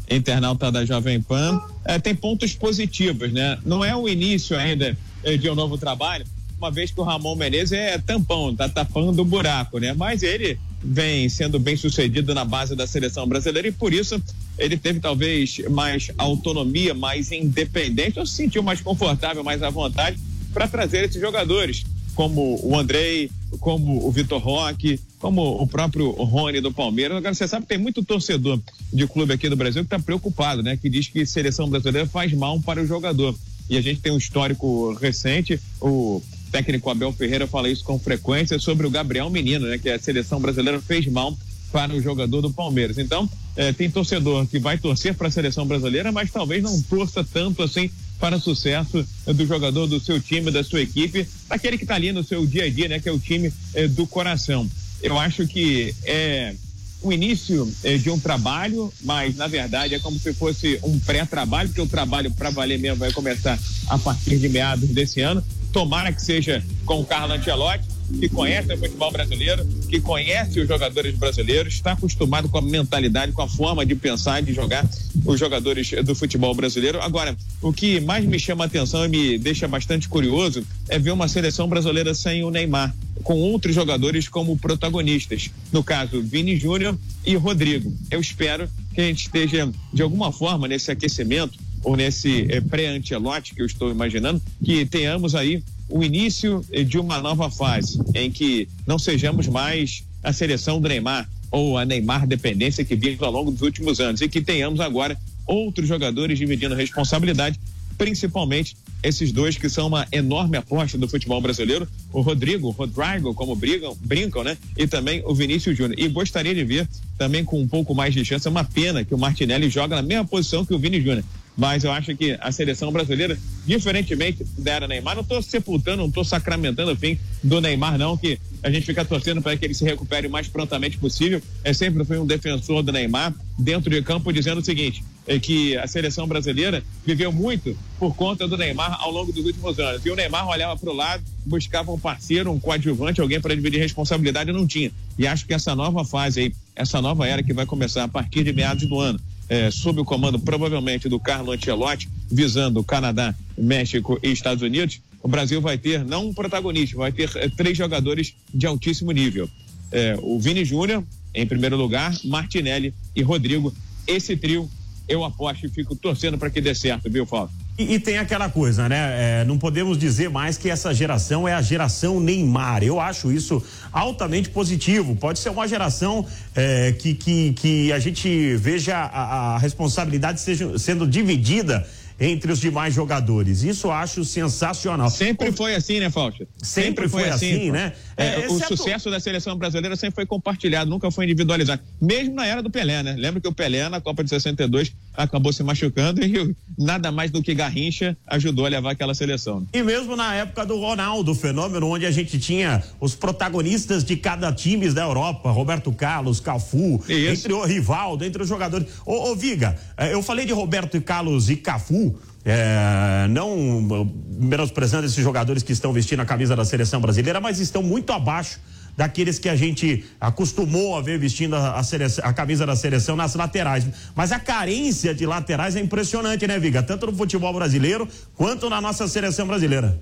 internauta 0.10 0.72
da 0.72 0.86
Jovem 0.86 1.22
Pan, 1.22 1.62
é, 1.84 2.00
tem 2.00 2.16
pontos 2.16 2.54
positivos, 2.54 3.32
né? 3.32 3.58
Não 3.66 3.84
é 3.84 3.96
o 3.96 4.08
início 4.08 4.58
ainda 4.58 4.98
é, 5.24 5.38
de 5.38 5.50
um 5.50 5.56
novo 5.56 5.78
trabalho, 5.78 6.26
uma 6.58 6.72
vez 6.72 6.92
que 6.92 7.00
o 7.00 7.04
Ramon 7.04 7.36
Menezes 7.36 7.74
é 7.74 7.98
tampão, 7.98 8.56
tá 8.56 8.70
tapando 8.70 9.22
o 9.22 9.26
buraco, 9.26 9.78
né? 9.78 9.94
Mas 9.94 10.24
ele 10.24 10.58
vem 10.84 11.28
sendo 11.28 11.60
bem 11.60 11.76
sucedido 11.76 12.34
na 12.34 12.46
base 12.46 12.76
da 12.76 12.86
seleção 12.86 13.28
brasileira 13.28 13.68
e 13.68 13.72
por 13.72 13.94
isso 13.94 14.22
ele 14.58 14.78
teve 14.78 15.00
talvez 15.00 15.60
mais 15.70 16.12
autonomia, 16.18 16.94
mais 16.94 17.32
independente, 17.32 18.20
ou 18.20 18.26
se 18.26 18.36
sentiu 18.36 18.64
mais 18.64 18.82
confortável, 18.82 19.44
mais 19.44 19.62
à 19.64 19.70
vontade 19.70 20.18
para 20.54 20.68
trazer 20.68 21.04
esses 21.04 21.20
jogadores 21.20 21.84
como 22.16 22.60
o 22.64 22.78
Andrei, 22.78 23.30
como 23.60 24.08
o 24.08 24.12
Vitor 24.12 24.42
Roque, 24.42 25.00
como 25.20 25.62
o 25.62 25.68
próprio 25.68 26.10
Rony 26.12 26.62
do 26.62 26.72
Palmeiras. 26.72 27.18
Agora, 27.18 27.34
você 27.34 27.48
sabe 27.48 27.64
que 27.64 27.70
tem 27.70 27.78
muito 27.78 28.04
torcedor 28.04 28.60
de 28.92 29.06
clube 29.08 29.34
aqui 29.34 29.50
do 29.50 29.56
Brasil 29.56 29.84
que 29.84 29.88
está 29.88 30.00
preocupado, 30.00 30.64
né? 30.64 30.78
Que 30.78 30.90
diz 30.90 31.08
que 31.08 31.26
seleção 31.26 31.70
brasileira 31.70 32.08
faz 32.08 32.34
mal 32.34 32.60
para 32.62 32.82
o 32.82 32.88
jogador. 32.88 33.36
E 33.70 33.78
a 33.78 33.82
gente 33.82 34.00
tem 34.00 34.12
um 34.12 34.18
histórico 34.18 34.94
recente, 34.94 35.60
o 35.82 36.22
técnico 36.52 36.90
Abel 36.90 37.12
Ferreira 37.12 37.48
fala 37.48 37.70
isso 37.70 37.84
com 37.84 38.00
frequência 38.00 38.58
sobre 38.60 38.88
o 38.88 38.90
Gabriel 38.90 39.30
Menino, 39.30 39.68
né? 39.68 39.78
Que 39.78 39.90
a 39.90 40.00
seleção 40.00 40.40
brasileira 40.40 40.80
fez 40.80 41.06
mal 41.08 41.38
para 41.72 41.94
o 41.94 42.02
jogador 42.02 42.42
do 42.42 42.52
Palmeiras. 42.52 42.98
Então, 42.98 43.30
eh, 43.58 43.74
tem 43.74 43.90
torcedor 43.90 44.48
que 44.48 44.60
vai 44.60 44.78
torcer 44.78 45.14
para 45.14 45.28
a 45.28 45.32
seleção 45.32 45.66
brasileira, 45.66 46.12
mas 46.12 46.32
talvez 46.32 46.64
não 46.64 46.82
torça 46.84 47.24
tanto 47.24 47.62
assim 47.62 47.90
para 48.20 48.38
o 48.38 48.40
sucesso 48.40 49.06
do 49.26 49.46
jogador 49.46 49.88
do 49.88 50.00
seu 50.00 50.20
time, 50.22 50.52
da 50.52 50.64
sua 50.64 50.82
equipe, 50.82 51.28
daquele 51.48 51.78
que 51.78 51.84
está 51.84 51.96
ali 51.96 52.12
no 52.12 52.24
seu 52.24 52.46
dia 52.46 52.66
a 52.66 52.70
dia, 52.70 52.88
né? 52.88 53.00
Que 53.00 53.10
é 53.10 53.12
o 53.12 53.20
time 53.20 53.52
eh, 53.74 53.88
do 53.88 54.08
coração. 54.08 54.70
Eu 55.02 55.20
acho 55.20 55.48
que 55.48 55.94
é 56.04 56.56
o 57.02 57.12
início 57.12 57.72
eh, 57.84 57.98
de 57.98 58.10
um 58.10 58.20
trabalho, 58.20 58.92
mas 59.04 59.36
na 59.36 59.48
verdade 59.48 59.94
é 59.94 60.00
como 60.00 60.20
se 60.20 60.34
fosse 60.34 60.80
um 60.84 61.00
pré-trabalho, 61.00 61.70
porque 61.70 61.82
o 61.82 61.88
trabalho 61.88 62.32
para 62.32 62.50
valer 62.50 62.80
mesmo 62.80 62.98
vai 62.98 63.12
começar 63.12 63.60
a 63.88 63.98
partir 63.98 64.38
de 64.38 64.50
meados 64.50 64.90
desse 64.90 65.22
ano. 65.22 65.44
Tomara 65.72 66.12
que 66.12 66.22
seja 66.22 66.64
com 66.86 67.02
o 67.02 67.06
Carlo 67.06 67.34
Ancelotti 67.34 67.95
que 68.20 68.30
conhece 68.30 68.74
o 68.74 68.78
futebol 68.78 69.12
brasileiro, 69.12 69.66
que 69.90 70.00
conhece 70.00 70.60
os 70.60 70.68
jogadores 70.68 71.16
brasileiros, 71.16 71.74
está 71.74 71.94
acostumado 71.94 72.50
com 72.50 72.58
a 72.58 72.62
mentalidade, 72.62 73.32
com 73.32 73.42
a 73.42 73.48
forma 73.48 73.86
de 73.86 73.96
pensar 73.96 74.42
e 74.42 74.46
de 74.46 74.54
jogar 74.54 74.88
os 75.26 75.40
jogadores 75.40 75.92
do 76.04 76.16
futebol 76.16 76.54
brasileiro. 76.54 77.02
Agora, 77.02 77.36
o 77.62 77.74
que 77.74 78.00
mais 78.00 78.26
me 78.26 78.40
chama 78.40 78.66
a 78.66 78.68
atenção 78.68 79.06
e 79.06 79.08
me 79.08 79.38
deixa 79.38 79.68
bastante 79.68 80.08
curioso 80.08 80.66
é 80.90 81.00
ver 81.00 81.12
uma 81.12 81.28
seleção 81.28 81.68
brasileira 81.68 82.14
sem 82.14 82.44
o 82.44 82.52
Neymar, 82.52 82.96
com 83.24 83.36
outros 83.36 83.74
jogadores 83.74 84.28
como 84.28 84.58
protagonistas. 84.58 85.50
No 85.72 85.84
caso, 85.84 86.22
Vini 86.22 86.58
Júnior 86.58 86.98
e 87.26 87.36
Rodrigo. 87.36 87.94
Eu 88.12 88.20
espero 88.20 88.70
que 88.94 89.02
a 89.02 89.06
gente 89.06 89.24
esteja, 89.24 89.70
de 89.94 90.02
alguma 90.02 90.32
forma, 90.32 90.68
nesse 90.68 90.92
aquecimento 90.92 91.58
ou 91.84 91.96
nesse 91.96 92.48
eh, 92.50 92.62
pré-antelote 92.62 93.54
que 93.54 93.62
eu 93.62 93.66
estou 93.66 93.92
imaginando, 93.92 94.42
que 94.64 94.86
tenhamos 94.86 95.36
aí 95.36 95.64
o 95.90 96.04
início 96.04 96.64
de 96.86 96.98
uma 96.98 97.22
nova 97.22 97.50
fase, 97.50 98.00
em 98.14 98.32
que 98.32 98.68
não 98.86 98.98
sejamos 98.98 99.48
mais 99.48 100.04
a 100.24 100.34
seleção 100.34 100.82
do 100.82 100.88
Neymar 100.88 101.30
ou 101.52 101.78
a 101.78 101.86
Neymar 101.86 102.28
dependência 102.28 102.84
que 102.84 102.96
vimos 102.96 103.22
ao 103.22 103.32
longo 103.32 103.52
dos 103.52 103.62
últimos 103.62 104.00
anos 104.00 104.22
e 104.22 104.28
que 104.28 104.42
tenhamos 104.42 104.80
agora 104.80 105.18
outros 105.46 105.88
jogadores 105.88 106.38
dividindo 106.38 106.74
responsabilidade, 106.74 107.60
principalmente 107.98 108.76
esses 109.04 109.32
dois 109.32 109.58
que 109.58 109.70
são 109.70 109.88
uma 109.88 110.08
enorme 110.12 110.58
aposta 110.58 110.98
do 110.98 111.08
futebol 111.08 111.40
brasileiro, 111.40 111.88
o 112.12 112.22
Rodrigo, 112.22 112.68
o 112.68 112.72
Rodrigo, 112.72 113.34
como 113.34 113.56
brigam, 113.56 113.96
brincam, 114.02 114.44
né? 114.44 114.58
E 114.78 114.88
também 114.88 115.22
o 115.26 115.34
Vinícius 115.34 115.78
Júnior. 115.78 116.00
E 116.00 116.08
gostaria 116.08 116.56
de 116.56 116.64
ver 116.64 116.88
também 117.18 117.44
com 117.44 117.62
um 117.62 117.68
pouco 117.68 117.94
mais 117.94 118.14
de 118.14 118.26
chance, 118.26 118.48
é 118.48 118.52
uma 118.52 118.64
pena 118.64 119.04
que 119.04 119.14
o 119.14 119.18
Martinelli 119.18 119.70
joga 119.70 119.96
na 119.96 120.02
mesma 120.02 120.26
posição 120.26 120.66
que 120.66 120.74
o 120.74 120.80
Vini 120.80 121.00
Júnior 121.02 121.24
mas 121.58 121.84
eu 121.84 121.92
acho 121.92 122.16
que 122.16 122.38
a 122.40 122.52
seleção 122.52 122.92
brasileira, 122.92 123.38
diferentemente 123.66 124.46
da 124.58 124.74
era 124.74 124.88
Neymar, 124.88 125.16
não 125.16 125.22
estou 125.22 125.42
sepultando, 125.42 125.98
não 125.98 126.10
estou 126.10 126.24
sacramentando 126.24 126.92
o 126.92 126.96
fim 126.96 127.18
do 127.42 127.62
Neymar, 127.62 127.98
não, 127.98 128.18
que 128.18 128.38
a 128.62 128.70
gente 128.70 128.86
fica 128.86 129.06
torcendo 129.06 129.42
para 129.42 129.56
que 129.56 129.66
ele 129.66 129.74
se 129.74 129.86
recupere 129.86 130.28
o 130.28 130.30
mais 130.30 130.48
prontamente 130.48 130.98
possível. 130.98 131.42
É 131.64 131.72
sempre 131.72 132.04
fui 132.04 132.18
um 132.18 132.26
defensor 132.26 132.84
do 132.84 132.92
Neymar 132.92 133.34
dentro 133.58 133.90
de 133.90 134.02
campo, 134.02 134.34
dizendo 134.34 134.60
o 134.60 134.66
seguinte: 134.66 135.04
é 135.28 135.40
que 135.40 135.76
a 135.78 135.88
seleção 135.88 136.28
brasileira 136.28 136.84
viveu 137.06 137.32
muito 137.32 137.78
por 137.98 138.16
conta 138.16 138.48
do 138.48 138.58
Neymar 138.58 139.02
ao 139.02 139.12
longo 139.12 139.32
dos 139.32 139.46
últimos 139.46 139.80
anos. 139.80 140.06
E 140.06 140.10
o 140.10 140.16
Neymar 140.16 140.48
olhava 140.48 140.78
para 140.78 140.90
o 140.90 140.94
lado, 140.94 141.24
buscava 141.46 141.92
um 141.92 142.00
parceiro, 142.00 142.52
um 142.52 142.60
coadjuvante, 142.60 143.22
alguém 143.22 143.42
para 143.42 143.56
dividir 143.56 143.80
responsabilidade, 143.80 144.52
não 144.52 144.68
tinha. 144.68 144.92
E 145.18 145.26
acho 145.26 145.46
que 145.46 145.54
essa 145.54 145.76
nova 145.76 146.06
fase 146.06 146.42
aí, 146.42 146.56
essa 146.76 147.02
nova 147.02 147.28
era 147.28 147.42
que 147.42 147.54
vai 147.54 147.66
começar 147.66 148.04
a 148.04 148.08
partir 148.08 148.44
de 148.44 148.54
meados 148.54 148.86
do 148.88 149.00
ano, 149.00 149.20
é, 149.50 149.70
sob 149.72 150.02
o 150.02 150.06
comando 150.06 150.40
provavelmente 150.40 151.08
do 151.10 151.20
Carlo 151.20 151.52
Ancelotti, 151.52 152.10
visando 152.32 152.84
Canadá, 152.84 153.34
México 153.58 154.20
e 154.22 154.32
Estados 154.32 154.62
Unidos, 154.64 155.00
o 155.22 155.28
Brasil 155.28 155.60
vai 155.60 155.78
ter 155.78 156.06
não 156.06 156.28
um 156.28 156.34
protagonista, 156.34 156.98
vai 156.98 157.12
ter 157.12 157.32
é, 157.36 157.50
três 157.50 157.76
jogadores 157.76 158.36
de 158.54 158.68
altíssimo 158.68 159.12
nível. 159.12 159.50
É, 159.92 160.16
o 160.22 160.40
Vini 160.40 160.64
Júnior, 160.64 161.04
em 161.34 161.46
primeiro 161.46 161.76
lugar, 161.76 162.16
Martinelli 162.24 162.94
e 163.16 163.22
Rodrigo. 163.22 163.74
Esse 164.08 164.38
trio 164.38 164.70
eu 165.08 165.24
aposto 165.24 165.66
e 165.66 165.70
fico 165.70 165.96
torcendo 165.96 166.38
para 166.38 166.50
que 166.50 166.60
dê 166.62 166.74
certo, 166.74 167.10
viu, 167.10 167.26
Fábio? 167.26 167.54
E, 167.78 167.96
e, 167.96 168.00
tem 168.00 168.18
aquela 168.18 168.50
coisa, 168.50 168.88
né? 168.88 169.42
É, 169.42 169.46
não 169.46 169.58
podemos 169.58 169.98
dizer 169.98 170.30
mais 170.30 170.58
que 170.58 170.70
essa 170.70 170.94
geração 170.94 171.46
é 171.46 171.54
a 171.54 171.62
geração 171.62 172.22
Neymar. 172.22 172.84
Eu 172.84 173.02
acho 173.02 173.32
isso 173.32 173.62
altamente 173.92 174.50
positivo. 174.50 175.16
Pode 175.16 175.40
ser 175.40 175.50
uma 175.50 175.68
geração 175.68 176.26
é, 176.56 176.94
que, 176.94 177.14
que, 177.14 177.54
que 177.54 177.92
a 177.92 178.00
gente 178.00 178.56
veja 178.56 178.96
a, 178.96 179.56
a 179.56 179.58
responsabilidade 179.58 180.40
seja, 180.40 180.80
sendo 180.80 181.06
dividida 181.06 181.86
entre 182.20 182.52
os 182.52 182.60
demais 182.60 182.94
jogadores. 182.94 183.64
Isso 183.64 183.88
eu 183.88 183.92
acho 183.92 184.24
sensacional. 184.24 185.10
Sempre 185.10 185.52
foi 185.52 185.76
assim, 185.76 186.00
né, 186.00 186.10
Fausto? 186.10 186.48
Sempre, 186.62 186.84
sempre 186.84 187.10
foi, 187.10 187.22
foi, 187.24 187.30
assim, 187.30 187.54
assim 187.54 187.72
né? 187.72 187.94
É, 188.16 188.42
é, 188.44 188.48
o 188.48 188.60
sucesso 188.60 189.10
da 189.10 189.20
seleção 189.20 189.58
brasileira 189.58 189.96
sempre 189.96 190.16
foi 190.16 190.26
compartilhado, 190.26 190.90
nunca 190.90 191.12
foi 191.12 191.26
individualizado. 191.26 191.82
Mesmo 192.02 192.36
na 192.36 192.46
era 192.46 192.64
do 192.64 192.70
Pelé, 192.70 193.04
né? 193.04 193.16
Lembra 193.18 193.42
que 193.42 193.48
o 193.48 193.54
Pelé, 193.54 193.88
na 193.90 194.00
Copa 194.00 194.24
de 194.24 194.30
62, 194.30 194.94
acabou 195.18 195.52
se 195.52 195.64
machucando 195.64 196.24
e 196.24 196.56
nada 196.78 197.12
mais 197.12 197.32
do 197.32 197.42
que 197.42 197.54
Garrincha 197.54 198.18
ajudou 198.28 198.66
a 198.66 198.70
levar 198.70 198.92
aquela 198.92 199.14
seleção. 199.14 199.66
E 199.74 199.82
mesmo 199.84 200.16
na 200.16 200.34
época 200.36 200.66
do 200.66 200.80
Ronaldo, 200.80 201.34
fenômeno 201.34 201.88
onde 201.88 202.06
a 202.06 202.12
gente 202.12 202.40
tinha 202.40 202.84
os 203.00 203.16
protagonistas 203.16 204.04
de 204.04 204.16
cada 204.16 204.52
time 204.52 204.90
da 204.90 205.04
Europa, 205.04 205.52
Roberto 205.52 205.92
Carlos, 205.92 206.40
Cafu, 206.40 207.04
Isso. 207.08 207.12
entre 207.12 207.54
o 207.54 207.64
Rivaldo, 207.66 208.26
entre 208.26 208.42
os 208.42 208.50
jogadores. 208.50 208.88
Ô, 209.06 209.32
ô 209.32 209.36
Viga, 209.36 209.76
eh, 209.98 210.14
eu 210.14 210.22
falei 210.22 210.46
de 210.46 210.54
Roberto 210.54 211.00
Carlos 211.02 211.50
e 211.50 211.56
Cafu, 211.56 212.16
é, 212.44 213.28
não 213.30 214.08
menosprezando 214.38 215.08
esses 215.08 215.24
jogadores 215.24 215.64
que 215.64 215.72
estão 215.72 215.92
vestindo 215.92 216.20
a 216.20 216.26
camisa 216.26 216.56
da 216.56 216.64
seleção 216.64 217.02
brasileira, 217.02 217.42
mas 217.42 217.60
estão 217.60 217.82
muito 217.82 218.14
abaixo 218.14 218.60
daqueles 218.98 219.38
que 219.38 219.50
a 219.50 219.56
gente 219.56 220.06
acostumou 220.20 220.96
a 220.96 221.02
ver 221.02 221.20
vestindo 221.20 221.56
a, 221.56 221.78
a, 221.80 221.84
seleção, 221.84 222.24
a, 222.26 222.34
camisa 222.34 222.66
da 222.66 222.76
seleção 222.76 223.16
nas 223.16 223.36
laterais. 223.36 223.86
Mas 224.16 224.32
a 224.32 224.40
carência 224.40 225.14
de 225.14 225.26
laterais 225.26 225.76
é 225.76 225.82
impressionante, 225.82 226.48
né, 226.48 226.58
Viga? 226.60 226.82
Tanto 226.82 227.08
no 227.08 227.16
futebol 227.16 227.54
brasileiro 227.54 228.08
quanto 228.36 228.70
na 228.70 228.80
nossa 228.80 229.08
seleção 229.08 229.46
brasileira. 229.48 230.00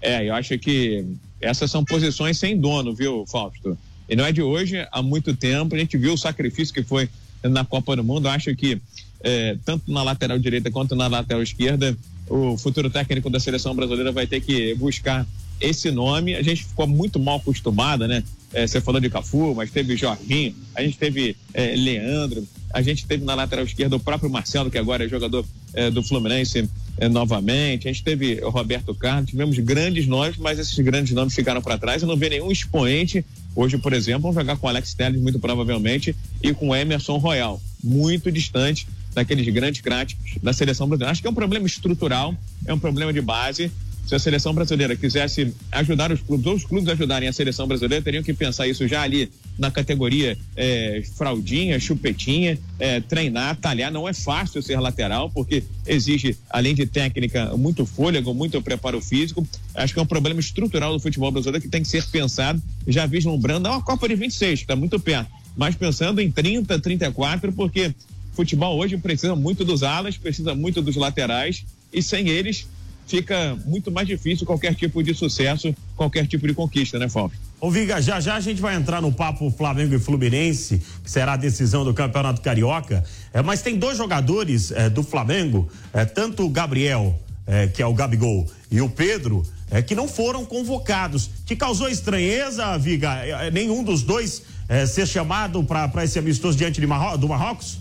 É, 0.00 0.28
eu 0.28 0.34
acho 0.34 0.58
que 0.58 1.04
essas 1.40 1.70
são 1.70 1.84
posições 1.84 2.38
sem 2.38 2.58
dono, 2.58 2.94
viu, 2.94 3.24
Fausto? 3.26 3.78
E 4.08 4.14
não 4.14 4.24
é 4.24 4.32
de 4.32 4.42
hoje, 4.42 4.86
há 4.90 5.02
muito 5.02 5.34
tempo. 5.34 5.74
A 5.74 5.78
gente 5.78 5.96
viu 5.96 6.14
o 6.14 6.18
sacrifício 6.18 6.72
que 6.72 6.82
foi 6.82 7.08
na 7.42 7.64
Copa 7.64 7.96
do 7.96 8.04
Mundo. 8.04 8.28
Eu 8.28 8.32
acho 8.32 8.54
que 8.54 8.80
é, 9.20 9.56
tanto 9.64 9.90
na 9.90 10.02
lateral 10.02 10.38
direita 10.38 10.70
quanto 10.70 10.94
na 10.94 11.06
lateral 11.06 11.42
esquerda, 11.42 11.96
o 12.28 12.56
futuro 12.56 12.90
técnico 12.90 13.30
da 13.30 13.40
seleção 13.40 13.74
brasileira 13.74 14.12
vai 14.12 14.26
ter 14.26 14.40
que 14.40 14.74
buscar 14.74 15.26
esse 15.60 15.90
nome. 15.90 16.34
A 16.34 16.42
gente 16.42 16.64
ficou 16.64 16.86
muito 16.86 17.18
mal 17.18 17.36
acostumada, 17.36 18.06
né? 18.06 18.22
É, 18.52 18.66
você 18.66 18.80
falou 18.80 19.00
de 19.00 19.10
Cafu, 19.10 19.54
mas 19.54 19.70
teve 19.70 19.96
Jorginho, 19.96 20.54
a 20.74 20.82
gente 20.82 20.96
teve 20.96 21.36
é, 21.52 21.74
Leandro, 21.74 22.46
a 22.72 22.80
gente 22.80 23.04
teve 23.06 23.24
na 23.24 23.34
lateral 23.34 23.64
esquerda 23.64 23.96
o 23.96 24.00
próprio 24.00 24.30
Marcelo, 24.30 24.70
que 24.70 24.78
agora 24.78 25.04
é 25.04 25.08
jogador 25.08 25.44
é, 25.74 25.90
do 25.90 26.02
Fluminense 26.02 26.68
é, 26.96 27.08
novamente. 27.08 27.88
A 27.88 27.92
gente 27.92 28.02
teve 28.02 28.40
o 28.42 28.48
Roberto 28.48 28.94
Carlos, 28.94 29.30
tivemos 29.30 29.58
grandes 29.58 30.06
nomes, 30.06 30.36
mas 30.38 30.58
esses 30.58 30.78
grandes 30.78 31.12
nomes 31.12 31.34
ficaram 31.34 31.60
para 31.60 31.76
trás. 31.76 32.02
Eu 32.02 32.08
não 32.08 32.16
vi 32.16 32.30
nenhum 32.30 32.50
expoente. 32.50 33.24
Hoje, 33.54 33.78
por 33.78 33.92
exemplo, 33.92 34.32
jogar 34.32 34.56
com 34.56 34.68
Alex 34.68 34.94
Telles, 34.94 35.20
muito 35.20 35.38
provavelmente, 35.38 36.14
e 36.42 36.52
com 36.52 36.74
Emerson 36.74 37.16
Royal, 37.18 37.60
muito 37.82 38.30
distante 38.30 38.86
daqueles 39.14 39.48
grandes 39.52 39.80
craques 39.80 40.16
da 40.42 40.52
seleção 40.52 40.86
brasileira. 40.86 41.12
Acho 41.12 41.22
que 41.22 41.26
é 41.26 41.30
um 41.30 41.34
problema 41.34 41.66
estrutural, 41.66 42.34
é 42.66 42.72
um 42.72 42.78
problema 42.78 43.12
de 43.12 43.20
base 43.20 43.70
se 44.06 44.14
a 44.14 44.18
seleção 44.18 44.54
brasileira 44.54 44.94
quisesse 44.94 45.52
ajudar 45.72 46.12
os 46.12 46.20
clubes, 46.20 46.46
ou 46.46 46.54
os 46.54 46.64
clubes 46.64 46.88
ajudarem 46.88 47.28
a 47.28 47.32
seleção 47.32 47.66
brasileira, 47.66 48.02
teriam 48.02 48.22
que 48.22 48.32
pensar 48.32 48.68
isso 48.68 48.86
já 48.86 49.02
ali 49.02 49.30
na 49.58 49.68
categoria 49.68 50.38
é, 50.54 51.02
fraldinha, 51.16 51.80
chupetinha, 51.80 52.56
é, 52.78 53.00
treinar, 53.00 53.56
talhar. 53.56 53.90
Não 53.90 54.08
é 54.08 54.12
fácil 54.12 54.62
ser 54.62 54.78
lateral, 54.78 55.28
porque 55.30 55.64
exige, 55.84 56.36
além 56.48 56.74
de 56.74 56.86
técnica, 56.86 57.56
muito 57.56 57.84
fôlego, 57.84 58.32
muito 58.32 58.62
preparo 58.62 59.00
físico. 59.00 59.46
Acho 59.74 59.92
que 59.92 59.98
é 59.98 60.02
um 60.02 60.06
problema 60.06 60.38
estrutural 60.38 60.92
do 60.92 61.00
futebol 61.00 61.32
brasileiro 61.32 61.60
que 61.60 61.68
tem 61.68 61.82
que 61.82 61.88
ser 61.88 62.06
pensado, 62.06 62.62
já 62.86 63.06
vislumbrando 63.06 63.68
uma 63.68 63.82
Copa 63.82 64.08
de 64.08 64.14
26, 64.14 64.60
que 64.60 64.64
está 64.64 64.76
muito 64.76 65.00
perto, 65.00 65.30
mas 65.56 65.74
pensando 65.74 66.20
em 66.20 66.30
30, 66.30 66.78
34, 66.78 67.52
porque 67.52 67.92
futebol 68.32 68.78
hoje 68.78 68.96
precisa 68.98 69.34
muito 69.34 69.64
dos 69.64 69.82
alas, 69.82 70.16
precisa 70.16 70.54
muito 70.54 70.80
dos 70.80 70.94
laterais, 70.94 71.64
e 71.92 72.02
sem 72.02 72.28
eles 72.28 72.68
fica 73.06 73.56
muito 73.64 73.90
mais 73.90 74.06
difícil 74.06 74.46
qualquer 74.46 74.74
tipo 74.74 75.02
de 75.02 75.14
sucesso, 75.14 75.74
qualquer 75.96 76.26
tipo 76.26 76.46
de 76.46 76.54
conquista, 76.54 76.98
né, 76.98 77.08
Fábio? 77.08 77.38
Ô 77.60 77.70
Viga, 77.70 78.02
já 78.02 78.20
já 78.20 78.34
a 78.34 78.40
gente 78.40 78.60
vai 78.60 78.74
entrar 78.74 79.00
no 79.00 79.12
papo 79.12 79.50
Flamengo 79.50 79.94
e 79.94 79.98
Fluminense, 79.98 80.82
que 81.02 81.10
será 81.10 81.34
a 81.34 81.36
decisão 81.36 81.84
do 81.84 81.94
Campeonato 81.94 82.42
Carioca. 82.42 83.04
É, 83.32 83.40
mas 83.42 83.62
tem 83.62 83.78
dois 83.78 83.96
jogadores 83.96 84.70
é, 84.72 84.90
do 84.90 85.02
Flamengo, 85.02 85.68
é, 85.92 86.04
tanto 86.04 86.44
o 86.44 86.50
Gabriel, 86.50 87.18
é, 87.46 87.66
que 87.68 87.80
é 87.80 87.86
o 87.86 87.94
Gabigol, 87.94 88.46
e 88.70 88.80
o 88.80 88.90
Pedro, 88.90 89.42
é, 89.70 89.80
que 89.80 89.94
não 89.94 90.06
foram 90.06 90.44
convocados. 90.44 91.30
Que 91.46 91.56
causou 91.56 91.88
estranheza, 91.88 92.76
Viga, 92.76 93.14
é, 93.24 93.50
nenhum 93.50 93.82
dos 93.82 94.02
dois 94.02 94.42
ser 94.88 95.06
chamado 95.06 95.62
para 95.62 96.02
esse 96.02 96.18
amistoso 96.18 96.58
diante 96.58 96.84
Marro 96.84 97.16
do 97.16 97.28
Marrocos? 97.28 97.78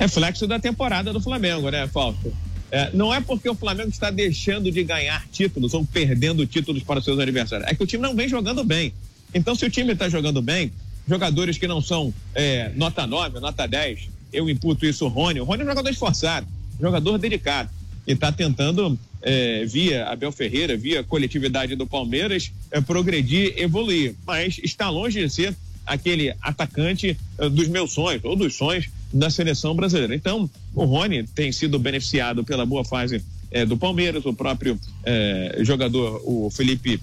Reflexo 0.00 0.48
da 0.48 0.58
temporada 0.58 1.12
do 1.12 1.20
Flamengo, 1.20 1.70
né, 1.70 1.86
Fausto? 1.86 2.32
É, 2.72 2.90
não 2.94 3.12
é 3.12 3.20
porque 3.20 3.46
o 3.50 3.54
Flamengo 3.54 3.90
está 3.90 4.10
deixando 4.10 4.72
de 4.72 4.82
ganhar 4.82 5.28
títulos 5.30 5.74
ou 5.74 5.84
perdendo 5.84 6.46
títulos 6.46 6.82
para 6.82 7.00
os 7.00 7.04
seus 7.04 7.18
adversários. 7.18 7.68
É 7.68 7.74
que 7.74 7.82
o 7.82 7.86
time 7.86 8.02
não 8.02 8.16
vem 8.16 8.26
jogando 8.26 8.64
bem. 8.64 8.94
Então, 9.34 9.54
se 9.54 9.66
o 9.66 9.70
time 9.70 9.92
está 9.92 10.08
jogando 10.08 10.40
bem, 10.40 10.72
jogadores 11.06 11.58
que 11.58 11.68
não 11.68 11.82
são 11.82 12.14
é, 12.34 12.72
nota 12.74 13.06
9, 13.06 13.40
nota 13.40 13.66
10, 13.66 14.08
eu 14.32 14.48
imputo 14.48 14.86
isso 14.86 15.04
o 15.04 15.08
Rony. 15.08 15.38
O 15.38 15.44
Rony 15.44 15.60
é 15.60 15.64
um 15.66 15.68
jogador 15.68 15.90
esforçado, 15.90 16.46
jogador 16.80 17.18
dedicado. 17.18 17.68
E 18.06 18.12
está 18.12 18.32
tentando, 18.32 18.98
é, 19.20 19.66
via 19.66 20.06
Abel 20.06 20.32
Ferreira, 20.32 20.74
via 20.74 21.04
coletividade 21.04 21.76
do 21.76 21.86
Palmeiras, 21.86 22.50
é, 22.70 22.80
progredir, 22.80 23.52
evoluir. 23.58 24.14
Mas 24.26 24.58
está 24.62 24.88
longe 24.88 25.20
de 25.20 25.28
ser 25.28 25.54
aquele 25.86 26.34
atacante 26.40 27.16
uh, 27.38 27.50
dos 27.50 27.68
meus 27.68 27.92
sonhos, 27.92 28.24
ou 28.24 28.36
dos 28.36 28.54
sonhos 28.54 28.88
da 29.12 29.30
seleção 29.30 29.74
brasileira. 29.74 30.14
Então, 30.14 30.48
o 30.74 30.84
Rony 30.84 31.24
tem 31.24 31.52
sido 31.52 31.78
beneficiado 31.78 32.44
pela 32.44 32.64
boa 32.64 32.84
fase 32.84 33.22
eh, 33.50 33.66
do 33.66 33.76
Palmeiras, 33.76 34.24
o 34.24 34.32
próprio 34.32 34.78
eh, 35.04 35.58
jogador, 35.60 36.22
o 36.24 36.48
Felipe, 36.50 36.98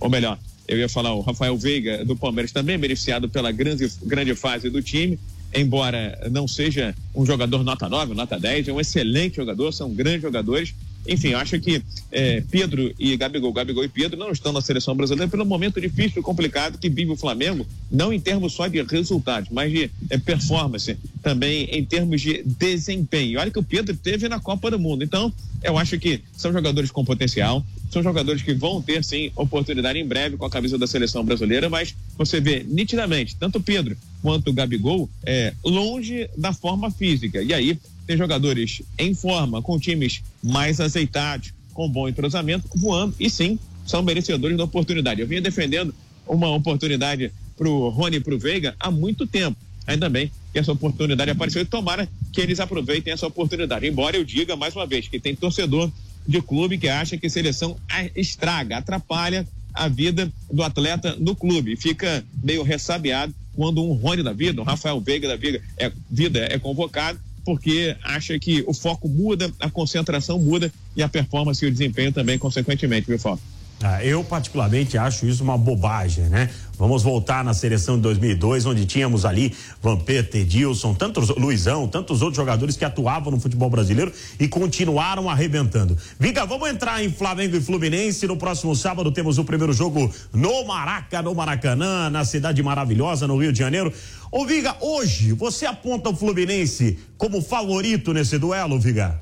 ou 0.00 0.10
melhor, 0.10 0.38
eu 0.66 0.78
ia 0.78 0.88
falar 0.88 1.14
o 1.14 1.20
Rafael 1.20 1.56
Veiga 1.56 2.04
do 2.04 2.16
Palmeiras 2.16 2.50
também 2.50 2.78
beneficiado 2.78 3.28
pela 3.28 3.52
grande, 3.52 3.88
grande 4.02 4.34
fase 4.34 4.68
do 4.68 4.82
time, 4.82 5.18
embora 5.54 6.18
não 6.30 6.48
seja 6.48 6.94
um 7.14 7.24
jogador 7.24 7.62
nota 7.62 7.88
9, 7.88 8.14
nota 8.14 8.38
10, 8.38 8.68
é 8.68 8.72
um 8.72 8.80
excelente 8.80 9.36
jogador, 9.36 9.70
são 9.72 9.92
grandes 9.92 10.22
jogadores, 10.22 10.74
enfim, 11.06 11.28
eu 11.28 11.38
acho 11.38 11.58
que 11.58 11.82
é, 12.10 12.42
Pedro 12.50 12.92
e 12.98 13.16
Gabigol, 13.16 13.52
Gabigol 13.52 13.84
e 13.84 13.88
Pedro 13.88 14.18
não 14.18 14.30
estão 14.30 14.52
na 14.52 14.60
seleção 14.60 14.94
brasileira 14.94 15.30
pelo 15.30 15.44
momento 15.44 15.80
difícil 15.80 16.20
e 16.20 16.22
complicado 16.22 16.78
que 16.78 16.88
vive 16.88 17.10
o 17.10 17.16
Flamengo, 17.16 17.66
não 17.90 18.12
em 18.12 18.20
termos 18.20 18.52
só 18.52 18.68
de 18.68 18.80
resultados, 18.82 19.50
mas 19.50 19.72
de 19.72 19.90
é, 20.10 20.18
performance, 20.18 20.96
também 21.22 21.64
em 21.64 21.84
termos 21.84 22.20
de 22.20 22.42
desempenho. 22.44 23.40
Olha 23.40 23.50
que 23.50 23.58
o 23.58 23.64
Pedro 23.64 23.96
teve 23.96 24.28
na 24.28 24.38
Copa 24.38 24.70
do 24.70 24.78
Mundo. 24.78 25.02
Então, 25.02 25.32
eu 25.62 25.76
acho 25.76 25.98
que 25.98 26.20
são 26.36 26.52
jogadores 26.52 26.90
com 26.90 27.04
potencial, 27.04 27.64
são 27.90 28.02
jogadores 28.02 28.42
que 28.42 28.54
vão 28.54 28.80
ter 28.80 29.02
sim 29.02 29.32
oportunidade 29.34 29.98
em 29.98 30.06
breve 30.06 30.36
com 30.36 30.46
a 30.46 30.50
camisa 30.50 30.78
da 30.78 30.86
seleção 30.86 31.24
brasileira, 31.24 31.68
mas 31.68 31.94
você 32.16 32.40
vê 32.40 32.64
nitidamente, 32.66 33.36
tanto 33.36 33.60
Pedro 33.60 33.96
quanto 34.22 34.50
o 34.50 34.52
Gabigol, 34.52 35.10
é, 35.26 35.52
longe 35.64 36.30
da 36.38 36.52
forma 36.52 36.90
física. 36.90 37.42
E 37.42 37.52
aí 37.52 37.78
tem 38.06 38.16
jogadores 38.16 38.82
em 38.98 39.14
forma, 39.14 39.60
com 39.60 39.78
times 39.78 40.22
mais 40.42 40.80
azeitados, 40.80 41.52
com 41.74 41.88
bom 41.88 42.08
entrosamento, 42.08 42.68
voando, 42.74 43.14
e 43.18 43.28
sim, 43.28 43.58
são 43.86 44.02
merecedores 44.02 44.56
da 44.56 44.64
oportunidade. 44.64 45.20
Eu 45.20 45.26
vinha 45.26 45.40
defendendo 45.40 45.94
uma 46.26 46.48
oportunidade 46.50 47.32
para 47.56 47.68
o 47.68 47.88
Rony 47.88 48.16
e 48.16 48.20
para 48.20 48.34
o 48.34 48.38
Veiga 48.38 48.74
há 48.78 48.90
muito 48.90 49.26
tempo. 49.26 49.56
Ainda 49.86 50.08
bem 50.08 50.30
que 50.52 50.58
essa 50.58 50.72
oportunidade 50.72 51.30
apareceu 51.30 51.62
e 51.62 51.64
tomara 51.64 52.08
que 52.32 52.40
eles 52.40 52.60
aproveitem 52.60 53.12
essa 53.12 53.26
oportunidade. 53.26 53.86
Embora 53.86 54.16
eu 54.16 54.24
diga 54.24 54.54
mais 54.54 54.76
uma 54.76 54.86
vez 54.86 55.08
que 55.08 55.18
tem 55.18 55.34
torcedor 55.34 55.90
de 56.26 56.40
clube 56.40 56.78
que 56.78 56.88
acha 56.88 57.16
que 57.16 57.28
seleção 57.28 57.76
estraga, 58.14 58.76
atrapalha 58.76 59.46
a 59.74 59.88
vida 59.88 60.30
do 60.52 60.62
atleta 60.62 61.16
no 61.18 61.34
clube. 61.34 61.76
Fica 61.76 62.24
meio 62.42 62.62
ressabiado 62.62 63.34
quando 63.54 63.84
um 63.84 63.92
Rony 63.92 64.22
da 64.22 64.32
vida, 64.32 64.60
um 64.60 64.64
Rafael 64.64 65.00
Veiga 65.00 65.28
da 65.28 65.36
vida 65.36 65.60
é, 65.78 65.92
vida 66.10 66.46
é 66.50 66.58
convocado 66.58 67.18
porque 67.44 67.96
acha 68.02 68.38
que 68.38 68.62
o 68.66 68.72
foco 68.72 69.08
muda, 69.08 69.52
a 69.58 69.68
concentração 69.68 70.38
muda 70.38 70.72
e 70.96 71.02
a 71.02 71.08
performance 71.08 71.64
e 71.64 71.68
o 71.68 71.72
desempenho 71.72 72.12
também, 72.12 72.38
consequentemente, 72.38 73.06
viu, 73.06 73.18
Fábio? 73.18 73.42
Ah, 73.84 74.04
eu 74.04 74.22
particularmente 74.22 74.96
acho 74.96 75.26
isso 75.26 75.42
uma 75.42 75.58
bobagem, 75.58 76.24
né? 76.26 76.48
Vamos 76.78 77.02
voltar 77.02 77.44
na 77.44 77.52
seleção 77.52 77.96
de 77.96 78.02
2002, 78.02 78.64
onde 78.64 78.86
tínhamos 78.86 79.24
ali 79.24 79.52
Vampeta, 79.82 80.38
Edilson, 80.38 80.94
tantos 80.94 81.30
Luizão, 81.30 81.88
tantos 81.88 82.22
outros 82.22 82.36
jogadores 82.36 82.76
que 82.76 82.84
atuavam 82.84 83.32
no 83.32 83.40
futebol 83.40 83.68
brasileiro 83.68 84.12
e 84.38 84.46
continuaram 84.46 85.28
arrebentando. 85.28 85.98
Viga, 86.18 86.46
vamos 86.46 86.70
entrar 86.70 87.02
em 87.04 87.10
Flamengo 87.10 87.56
e 87.56 87.60
Fluminense. 87.60 88.26
No 88.28 88.36
próximo 88.36 88.76
sábado 88.76 89.10
temos 89.10 89.38
o 89.38 89.44
primeiro 89.44 89.72
jogo 89.72 90.12
no 90.32 90.64
Maraca, 90.64 91.20
no 91.20 91.34
Maracanã, 91.34 92.08
na 92.08 92.24
cidade 92.24 92.62
maravilhosa, 92.62 93.26
no 93.26 93.36
Rio 93.36 93.52
de 93.52 93.58
Janeiro. 93.58 93.92
Ô 94.30 94.46
Viga, 94.46 94.76
hoje 94.80 95.32
você 95.32 95.66
aponta 95.66 96.08
o 96.08 96.16
Fluminense 96.16 96.98
como 97.18 97.42
favorito 97.42 98.12
nesse 98.12 98.38
duelo, 98.38 98.78
Viga? 98.78 99.20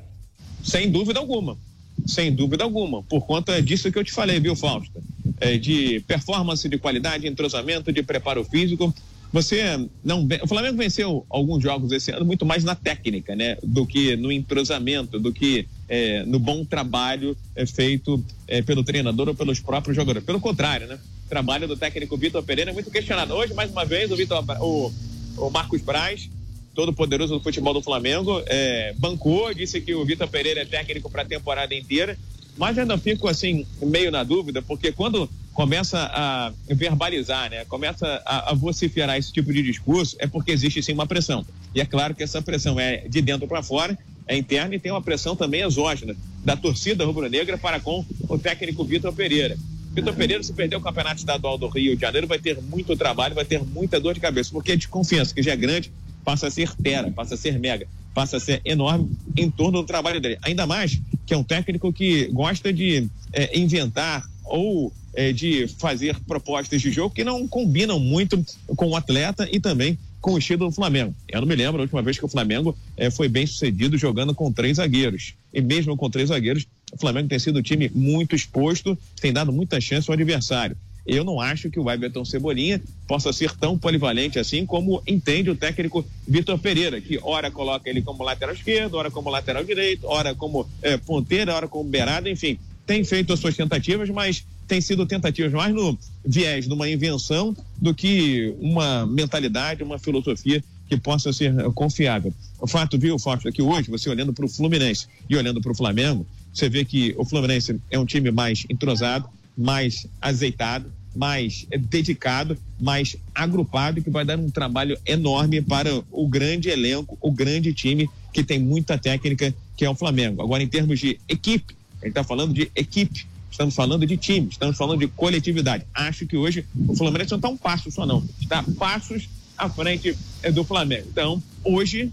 Sem 0.63 0.91
dúvida 0.91 1.19
alguma. 1.19 1.57
Sem 2.05 2.33
dúvida 2.33 2.63
alguma. 2.63 3.03
Por 3.03 3.25
conta 3.25 3.61
disso 3.61 3.91
que 3.91 3.97
eu 3.97 4.03
te 4.03 4.11
falei, 4.11 4.39
viu, 4.39 4.55
Fausto? 4.55 5.01
É, 5.39 5.57
de 5.57 5.99
performance, 6.01 6.67
de 6.67 6.77
qualidade, 6.77 7.27
entrosamento, 7.27 7.91
de 7.91 8.03
preparo 8.03 8.43
físico. 8.43 8.93
Você 9.33 9.87
não. 10.03 10.27
O 10.43 10.47
Flamengo 10.47 10.77
venceu 10.77 11.25
alguns 11.29 11.63
jogos 11.63 11.91
esse 11.93 12.11
ano 12.11 12.25
muito 12.25 12.45
mais 12.45 12.65
na 12.65 12.75
técnica, 12.75 13.33
né? 13.33 13.57
Do 13.63 13.85
que 13.85 14.15
no 14.17 14.29
entrosamento, 14.31 15.17
do 15.17 15.31
que 15.31 15.67
é, 15.87 16.25
no 16.25 16.37
bom 16.37 16.65
trabalho 16.65 17.35
é, 17.55 17.65
feito 17.65 18.23
é, 18.45 18.61
pelo 18.61 18.83
treinador 18.83 19.29
ou 19.29 19.35
pelos 19.35 19.59
próprios 19.59 19.95
jogadores. 19.95 20.25
Pelo 20.25 20.41
contrário, 20.41 20.85
né? 20.85 20.99
O 21.25 21.29
trabalho 21.29 21.65
do 21.65 21.77
técnico 21.77 22.17
Vitor 22.17 22.43
Pereira 22.43 22.71
é 22.71 22.73
muito 22.73 22.91
questionado. 22.91 23.33
Hoje, 23.33 23.53
mais 23.53 23.71
uma 23.71 23.85
vez, 23.85 24.11
o, 24.11 24.17
Vitor, 24.17 24.43
o, 24.59 24.91
o 25.37 25.49
Marcos 25.49 25.81
Braz, 25.81 26.29
todo 26.73 26.93
poderoso 26.93 27.33
do 27.37 27.43
futebol 27.43 27.73
do 27.73 27.81
Flamengo, 27.81 28.41
é, 28.47 28.93
bancou, 28.97 29.53
disse 29.53 29.81
que 29.81 29.93
o 29.93 30.05
Vitor 30.05 30.27
Pereira 30.27 30.61
é 30.61 30.65
técnico 30.65 31.09
para 31.09 31.23
a 31.23 31.25
temporada 31.25 31.75
inteira. 31.75 32.17
Mas 32.57 32.77
ainda 32.77 32.97
fico 32.97 33.27
assim, 33.27 33.65
meio 33.81 34.11
na 34.11 34.23
dúvida, 34.23 34.61
porque 34.61 34.91
quando 34.91 35.29
começa 35.53 36.09
a 36.13 36.53
verbalizar, 36.67 37.49
né? 37.49 37.65
Começa 37.65 38.21
a, 38.25 38.51
a 38.51 38.53
vociferar 38.53 39.17
esse 39.17 39.31
tipo 39.31 39.51
de 39.53 39.61
discurso, 39.61 40.15
é 40.19 40.27
porque 40.27 40.51
existe 40.51 40.81
sim 40.81 40.93
uma 40.93 41.05
pressão. 41.05 41.45
E 41.73 41.81
é 41.81 41.85
claro 41.85 42.15
que 42.15 42.23
essa 42.23 42.41
pressão 42.41 42.79
é 42.79 43.05
de 43.07 43.21
dentro 43.21 43.47
para 43.47 43.61
fora, 43.61 43.97
é 44.27 44.37
interna 44.37 44.75
e 44.75 44.79
tem 44.79 44.91
uma 44.91 45.01
pressão 45.01 45.35
também 45.35 45.61
exógena 45.61 46.15
da 46.43 46.55
torcida 46.55 47.05
rubro-negra 47.05 47.57
para 47.57 47.79
com 47.79 48.05
o 48.27 48.37
técnico 48.37 48.83
Vitor 48.83 49.13
Pereira. 49.13 49.57
Vitor 49.93 50.13
Pereira, 50.13 50.41
se 50.41 50.53
perder 50.53 50.77
o 50.77 50.81
campeonato 50.81 51.17
estadual 51.17 51.57
do 51.57 51.67
Rio 51.67 51.95
de 51.95 52.01
Janeiro, 52.01 52.25
vai 52.25 52.39
ter 52.39 52.61
muito 52.61 52.95
trabalho, 52.95 53.35
vai 53.35 53.43
ter 53.43 53.61
muita 53.61 53.99
dor 53.99 54.13
de 54.13 54.21
cabeça, 54.21 54.49
porque 54.51 54.71
a 54.71 54.75
desconfiança 54.75 55.33
que 55.33 55.43
já 55.43 55.51
é 55.51 55.55
grande 55.55 55.91
passa 56.23 56.47
a 56.47 56.51
ser 56.51 56.73
tera, 56.75 57.11
passa 57.11 57.35
a 57.35 57.37
ser 57.37 57.59
mega, 57.59 57.87
passa 58.13 58.37
a 58.37 58.39
ser 58.39 58.61
enorme 58.65 59.11
em 59.37 59.49
torno 59.49 59.81
do 59.81 59.85
trabalho 59.85 60.19
dele. 60.19 60.37
Ainda 60.41 60.65
mais 60.65 60.99
que 61.25 61.33
é 61.33 61.37
um 61.37 61.43
técnico 61.43 61.93
que 61.93 62.27
gosta 62.27 62.71
de 62.73 63.07
é, 63.33 63.57
inventar 63.57 64.29
ou 64.43 64.91
é, 65.13 65.31
de 65.31 65.67
fazer 65.67 66.19
propostas 66.21 66.81
de 66.81 66.91
jogo 66.91 67.13
que 67.13 67.23
não 67.23 67.47
combinam 67.47 67.99
muito 67.99 68.43
com 68.75 68.89
o 68.89 68.95
atleta 68.95 69.47
e 69.51 69.59
também 69.59 69.97
com 70.19 70.33
o 70.33 70.37
estilo 70.37 70.67
do 70.67 70.71
Flamengo. 70.71 71.15
Eu 71.27 71.41
não 71.41 71.47
me 71.47 71.55
lembro 71.55 71.81
a 71.81 71.83
última 71.83 72.01
vez 72.01 72.17
que 72.17 72.25
o 72.25 72.29
Flamengo 72.29 72.77
é, 72.95 73.09
foi 73.09 73.27
bem 73.27 73.45
sucedido 73.45 73.97
jogando 73.97 74.35
com 74.35 74.51
três 74.51 74.77
zagueiros. 74.77 75.33
E 75.51 75.61
mesmo 75.61 75.97
com 75.97 76.09
três 76.09 76.29
zagueiros, 76.29 76.67
o 76.93 76.97
Flamengo 76.97 77.27
tem 77.27 77.39
sido 77.39 77.59
um 77.59 77.61
time 77.61 77.89
muito 77.93 78.35
exposto, 78.35 78.97
tem 79.19 79.33
dado 79.33 79.51
muita 79.51 79.81
chance 79.81 80.09
ao 80.09 80.13
adversário. 80.13 80.77
Eu 81.05 81.23
não 81.23 81.41
acho 81.41 81.69
que 81.69 81.79
o 81.79 81.89
Everton 81.89 82.23
Cebolinha 82.23 82.81
possa 83.07 83.33
ser 83.33 83.51
tão 83.55 83.77
polivalente 83.77 84.37
assim 84.37 84.65
como 84.65 85.01
entende 85.07 85.49
o 85.49 85.55
técnico 85.55 86.05
Vitor 86.27 86.57
Pereira, 86.59 87.01
que 87.01 87.19
ora 87.23 87.49
coloca 87.49 87.89
ele 87.89 88.01
como 88.01 88.23
lateral 88.23 88.53
esquerdo, 88.53 88.95
ora 88.95 89.09
como 89.09 89.29
lateral 89.29 89.63
direito, 89.63 90.05
ora 90.07 90.35
como 90.35 90.67
é, 90.81 90.97
ponteira, 90.97 91.55
ora 91.55 91.67
como 91.67 91.89
beirada, 91.89 92.29
enfim. 92.29 92.59
Tem 92.85 93.03
feito 93.03 93.33
as 93.33 93.39
suas 93.39 93.55
tentativas, 93.55 94.09
mas 94.09 94.45
tem 94.67 94.79
sido 94.79 95.05
tentativas 95.05 95.51
mais 95.51 95.73
no 95.73 95.97
viés 96.25 96.67
de 96.67 96.73
uma 96.73 96.87
invenção 96.87 97.55
do 97.77 97.93
que 97.93 98.55
uma 98.59 99.05
mentalidade, 99.05 99.83
uma 99.83 99.99
filosofia 99.99 100.63
que 100.87 100.97
possa 100.97 101.31
ser 101.31 101.53
confiável. 101.73 102.33
O 102.59 102.67
fato, 102.67 102.97
viu, 102.97 103.17
Fausto, 103.17 103.47
é 103.47 103.51
que 103.51 103.61
hoje, 103.61 103.89
você 103.89 104.09
olhando 104.09 104.33
para 104.33 104.45
o 104.45 104.49
Fluminense 104.49 105.07
e 105.29 105.35
olhando 105.35 105.61
para 105.61 105.71
o 105.71 105.75
Flamengo, 105.75 106.27
você 106.53 106.69
vê 106.69 106.83
que 106.83 107.15
o 107.17 107.23
Fluminense 107.23 107.79
é 107.89 107.97
um 107.97 108.05
time 108.05 108.29
mais 108.29 108.65
entrosado, 108.69 109.29
mais 109.61 110.07
azeitado, 110.19 110.91
mais 111.15 111.67
dedicado, 111.89 112.57
mais 112.79 113.17
agrupado 113.35 114.01
que 114.01 114.09
vai 114.09 114.25
dar 114.25 114.39
um 114.39 114.49
trabalho 114.49 114.97
enorme 115.05 115.61
para 115.61 116.01
o 116.11 116.27
grande 116.27 116.69
elenco, 116.69 117.17
o 117.21 117.31
grande 117.31 117.73
time 117.73 118.09
que 118.33 118.43
tem 118.43 118.59
muita 118.59 118.97
técnica, 118.97 119.53
que 119.75 119.85
é 119.85 119.89
o 119.89 119.95
Flamengo. 119.95 120.41
Agora, 120.41 120.63
em 120.63 120.67
termos 120.67 120.99
de 120.99 121.19
equipe, 121.27 121.75
ele 122.01 122.09
está 122.09 122.23
falando 122.23 122.53
de 122.53 122.71
equipe 122.75 123.25
estamos 123.51 123.75
falando 123.75 124.05
de 124.07 124.17
time, 124.17 124.47
estamos 124.49 124.77
falando 124.77 124.99
de 124.99 125.07
coletividade. 125.07 125.85
Acho 125.93 126.25
que 126.25 126.37
hoje 126.37 126.65
o 126.87 126.95
Flamengo 126.95 127.25
não 127.29 127.35
está 127.37 127.49
um 127.49 127.57
passo 127.57 127.91
só, 127.91 128.05
não. 128.05 128.23
Está 128.41 128.63
passos 128.77 129.29
à 129.57 129.69
frente 129.69 130.17
é, 130.41 130.51
do 130.51 130.63
Flamengo. 130.63 131.07
Então, 131.11 131.43
hoje, 131.63 132.11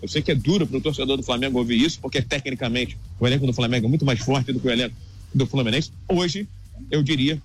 eu 0.00 0.08
sei 0.08 0.22
que 0.22 0.32
é 0.32 0.34
duro 0.34 0.66
para 0.66 0.78
o 0.78 0.80
torcedor 0.80 1.16
do 1.16 1.22
Flamengo 1.22 1.58
ouvir 1.58 1.80
isso, 1.80 2.00
porque 2.00 2.22
tecnicamente 2.22 2.96
o 3.20 3.26
elenco 3.26 3.46
do 3.46 3.52
Flamengo 3.52 3.86
é 3.86 3.88
muito 3.88 4.04
mais 4.04 4.20
forte 4.20 4.52
do 4.52 4.58
que 4.58 4.66
o 4.66 4.70
elenco 4.70 4.96
do 5.34 5.46
Fluminense. 5.46 5.92
Hoje, 6.08 6.48
eu 6.90 7.02
diria 7.02 7.40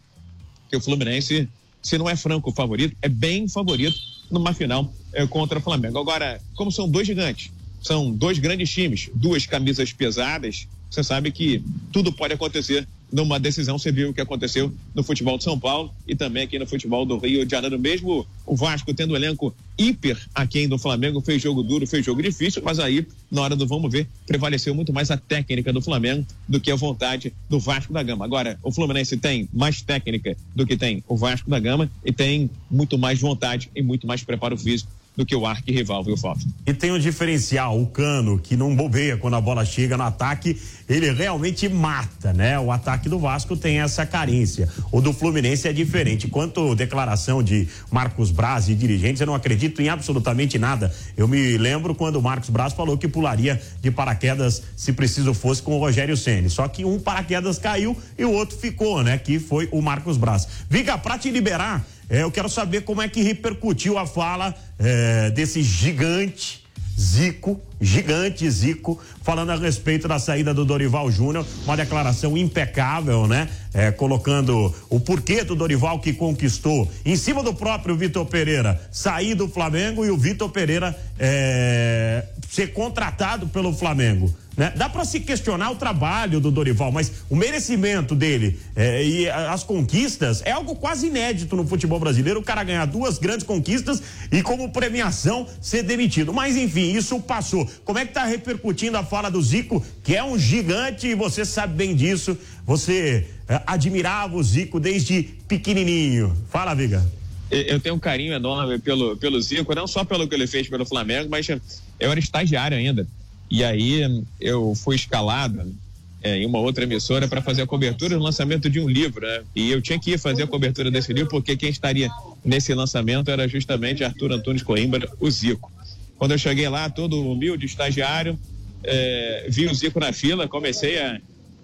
que 0.70 0.76
o 0.76 0.82
Fluminense, 0.82 1.48
se 1.82 1.98
não 1.98 2.10
é 2.10 2.16
franco 2.16 2.52
favorito, 2.52 2.96
é 3.02 3.10
bem 3.10 3.48
favorito 3.48 3.98
numa 4.30 4.54
final 4.54 4.94
é, 5.14 5.26
contra 5.26 5.60
o 5.60 5.62
Flamengo. 5.62 5.98
Agora, 5.98 6.42
como 6.56 6.72
são 6.72 6.90
dois 6.90 7.08
gigantes, 7.08 7.52
são 7.82 8.12
dois 8.12 8.40
grandes 8.40 8.70
times, 8.70 9.10
duas 9.14 9.46
camisas 9.46 9.94
pesadas, 9.94 10.68
você 10.90 11.04
sabe 11.04 11.32
que 11.32 11.64
tudo 11.92 12.12
pode 12.12 12.34
acontecer 12.34 12.88
numa 13.12 13.40
decisão. 13.40 13.78
Você 13.78 13.92
viu 13.92 14.10
o 14.10 14.14
que 14.14 14.22
aconteceu 14.22 14.72
no 14.94 15.04
futebol 15.04 15.38
de 15.38 15.44
São 15.44 15.60
Paulo 15.60 15.94
e 16.08 16.16
também 16.16 16.44
aqui 16.44 16.60
no 16.60 16.68
futebol 16.68 17.06
do 17.06 17.18
Rio 17.18 17.46
de 17.46 17.52
Janeiro. 17.52 17.80
Mesmo 17.80 18.26
o 18.46 18.56
Vasco 18.56 18.94
tendo 18.94 19.14
um 19.14 19.16
elenco 19.16 19.54
hiper 19.78 20.18
aqui 20.34 20.68
do 20.68 20.78
Flamengo, 20.78 21.22
fez 21.22 21.42
jogo 21.42 21.62
duro, 21.62 21.86
fez 21.86 22.06
jogo 22.06 22.22
difícil, 22.22 22.62
mas 22.64 22.80
aí, 22.80 23.06
na 23.30 23.42
hora 23.42 23.56
do 23.56 23.68
vamos 23.68 23.92
ver, 23.92 24.08
prevaleceu 24.26 24.74
muito 24.74 24.92
mais 24.92 25.12
a 25.12 25.18
técnica 25.18 25.72
do 25.72 25.82
Flamengo 25.82 26.26
do 26.48 26.60
que 26.60 26.72
a 26.72 26.76
vontade 26.76 27.34
do 27.50 27.60
Vasco 27.60 27.94
da 27.94 28.02
Gama. 28.02 28.26
Agora, 28.26 28.58
o 28.64 28.72
Fluminense 28.72 29.18
tem 29.18 29.48
mais 29.54 29.82
técnica 29.82 30.36
do 30.56 30.66
que 30.66 30.76
tem 30.76 31.04
o 31.08 31.16
Vasco 31.16 31.50
da 31.50 31.60
Gama 31.60 31.90
e 32.04 32.12
tem 32.12 32.50
muito 32.70 32.98
mais 32.98 33.20
vontade 33.20 33.70
e 33.76 33.82
muito 33.82 34.08
mais 34.08 34.24
preparo 34.24 34.58
físico 34.58 34.92
do 35.18 35.26
que 35.26 35.36
o 35.36 35.48
arquirrival, 35.48 36.04
viu, 36.04 36.16
Fausto? 36.16 36.48
E 36.66 36.74
tem 36.74 36.92
um 36.92 37.00
diferencial, 37.00 37.82
o 37.82 37.88
Cano, 37.88 38.38
que 38.38 38.56
não 38.56 38.76
bobeia 38.76 39.18
quando 39.18 39.36
a 39.36 39.42
bola 39.42 39.66
chega 39.66 39.98
no 39.98 40.04
ataque, 40.04 40.62
ele 40.88 41.12
realmente 41.12 41.68
mata, 41.68 42.32
né? 42.32 42.60
O 42.60 42.72
ataque 42.72 43.10
do 43.10 43.18
Vasco 43.18 43.58
tem 43.58 43.82
essa 43.82 44.06
carência. 44.06 44.70
O 44.92 45.02
do 45.02 45.12
Fluminense 45.12 45.68
é 45.68 45.74
diferente. 45.74 46.28
Quanto 46.28 46.76
declaração 46.76 47.42
de 47.42 47.68
Marcos 47.92 48.30
Braz 48.30 48.70
e 48.70 48.76
dirigentes, 48.76 49.20
eu 49.20 49.26
não 49.26 49.34
acredito 49.34 49.82
em 49.82 49.90
absolutamente 49.90 50.60
nada. 50.60 50.94
Eu 51.18 51.28
me 51.28 51.58
lembro 51.58 51.96
quando 51.96 52.18
o 52.18 52.22
Marcos 52.22 52.52
Braz 52.52 52.74
falou 52.74 52.96
que 52.96 53.08
pularia 53.08 53.60
de 53.82 53.90
paraquedas 53.90 54.62
se 54.76 54.94
preciso 54.94 55.34
fosse 55.34 55.64
com 55.64 55.76
o 55.76 55.80
Rogério 55.80 56.16
Ceni. 56.16 56.50
Só 56.50 56.68
que 56.68 56.86
um 56.86 57.00
paraquedas 57.00 57.58
caiu 57.58 57.98
e 58.18 58.24
o 58.24 58.32
outro 58.32 58.56
ficou, 58.56 59.02
né? 59.02 59.18
Que 59.18 59.40
foi 59.40 59.68
o 59.72 59.82
Marcos 59.82 60.16
Braz. 60.16 60.48
Viga, 60.70 60.96
pra 60.96 61.18
te 61.18 61.32
liberar, 61.32 61.84
é, 62.10 62.24
eu 62.24 62.32
quero 62.32 62.50
saber 62.50 62.82
como 62.82 63.02
é 63.02 63.08
que 63.08 63.22
repercutiu 63.22 63.98
a 63.98 64.06
fala 64.06 64.56
é, 64.80 65.30
desse 65.32 65.62
gigante 65.62 66.66
Zico, 67.00 67.62
gigante 67.80 68.50
Zico, 68.50 69.00
falando 69.22 69.52
a 69.52 69.56
respeito 69.56 70.08
da 70.08 70.20
saída 70.20 70.54
do 70.54 70.66
Dorival 70.66 71.12
Júnior, 71.12 71.46
uma 71.64 71.78
declaração 71.78 72.38
impecável, 72.38 73.28
né? 73.28 73.50
É, 73.74 73.92
colocando 73.92 74.74
o 74.90 75.00
porquê 75.00 75.44
do 75.44 75.56
Dorival 75.56 76.00
que 76.00 76.12
conquistou 76.12 76.92
em 77.06 77.16
cima 77.16 77.44
do 77.44 77.54
próprio 77.54 77.96
Vitor 77.96 78.26
Pereira 78.26 78.82
sair 78.92 79.36
do 79.36 79.48
Flamengo 79.48 80.04
e 80.04 80.10
o 80.10 80.18
Vitor 80.18 80.50
Pereira 80.50 80.98
é, 81.20 82.24
ser 82.50 82.74
contratado 82.74 83.48
pelo 83.48 83.74
Flamengo. 83.74 84.34
Né? 84.58 84.74
Dá 84.76 84.90
para 84.90 85.06
se 85.06 85.20
questionar 85.20 85.70
o 85.70 85.76
trabalho 85.76 86.40
do 86.40 86.50
Dorival, 86.50 86.92
mas 86.92 87.12
o 87.30 87.36
merecimento 87.36 88.16
dele 88.16 88.60
é, 88.76 89.04
e 89.04 89.30
as 89.30 89.64
conquistas 89.64 90.42
é 90.44 90.52
algo 90.52 90.76
quase 90.76 91.06
inédito 91.08 91.56
no 91.56 91.68
futebol 91.68 92.00
brasileiro. 92.00 92.40
O 92.40 92.44
cara 92.44 92.64
ganhar 92.64 92.86
duas 92.86 93.20
grandes 93.20 93.46
conquistas 93.46 94.02
e, 94.32 94.42
como 94.42 94.72
premiação, 94.72 95.46
ser 95.62 95.84
demitido. 95.84 96.34
Mas, 96.34 96.58
enfim, 96.58 96.92
isso 96.92 97.20
passou. 97.20 97.67
Como 97.84 98.00
é 98.00 98.06
que 98.06 98.14
tá 98.14 98.26
repercutindo 98.26 98.98
a 98.98 99.04
fala 99.04 99.30
do 99.30 99.42
Zico, 99.42 99.86
que 100.04 100.16
é 100.16 100.24
um 100.24 100.38
gigante 100.38 101.08
e 101.08 101.16
você 101.16 101.46
sabe 101.46 101.76
bem 101.76 101.96
disso? 101.96 102.38
Você 102.66 103.28
é, 103.48 103.62
admirava 103.66 104.36
o 104.36 104.44
Zico 104.44 104.80
desde 104.80 105.24
pequenininho. 105.48 106.36
Fala, 106.50 106.74
Viga 106.74 107.06
eu 107.50 107.80
tenho 107.80 107.96
um 107.96 108.00
carinho 108.00 108.34
enorme 108.34 108.78
pelo, 108.78 109.16
pelo 109.18 109.42
Zico, 109.42 109.74
não 109.74 109.88
só 109.88 110.04
pelo 110.04 110.28
que 110.28 110.36
ele 110.36 110.48
fez 110.48 110.68
pelo 110.68 110.86
Flamengo, 110.86 111.30
mas 111.30 111.48
eu 111.48 111.62
era 112.00 112.20
estagiário 112.20 112.78
ainda. 112.78 113.08
E 113.50 113.64
aí 113.64 114.02
eu 114.40 114.76
fui 114.76 114.96
escalado 114.96 115.74
é, 116.22 116.38
em 116.38 116.46
uma 116.46 116.60
outra 116.60 116.84
emissora 116.84 117.28
para 117.28 117.42
fazer 117.42 117.62
a 117.62 117.68
cobertura 117.68 118.18
do 118.18 118.22
lançamento 118.22 118.70
de 118.70 118.80
um 118.80 118.90
livro, 118.90 119.26
né? 119.26 119.44
E 119.56 119.72
eu 119.72 119.82
tinha 119.82 119.98
que 119.98 120.12
ir 120.12 120.20
fazer 120.20 120.44
a 120.44 120.48
cobertura 120.48 120.92
desse 120.92 121.14
livro 121.14 121.30
porque 121.30 121.56
quem 121.56 121.70
estaria 121.70 122.10
nesse 122.44 122.74
lançamento 122.74 123.32
era 123.32 123.48
justamente 123.48 124.04
Arthur 124.04 124.34
Antunes 124.34 124.64
Coimbra, 124.64 125.10
o 125.20 125.32
Zico. 125.32 125.72
Quando 126.18 126.32
eu 126.32 126.38
cheguei 126.38 126.68
lá, 126.68 126.90
todo 126.90 127.20
humilde, 127.20 127.66
estagiário, 127.66 128.38
é, 128.84 129.48
vi 129.50 129.68
o 129.68 129.74
Zico 129.74 130.00
na 130.00 130.12
fila, 130.12 130.48
comecei 130.48 131.00
a 131.00 131.20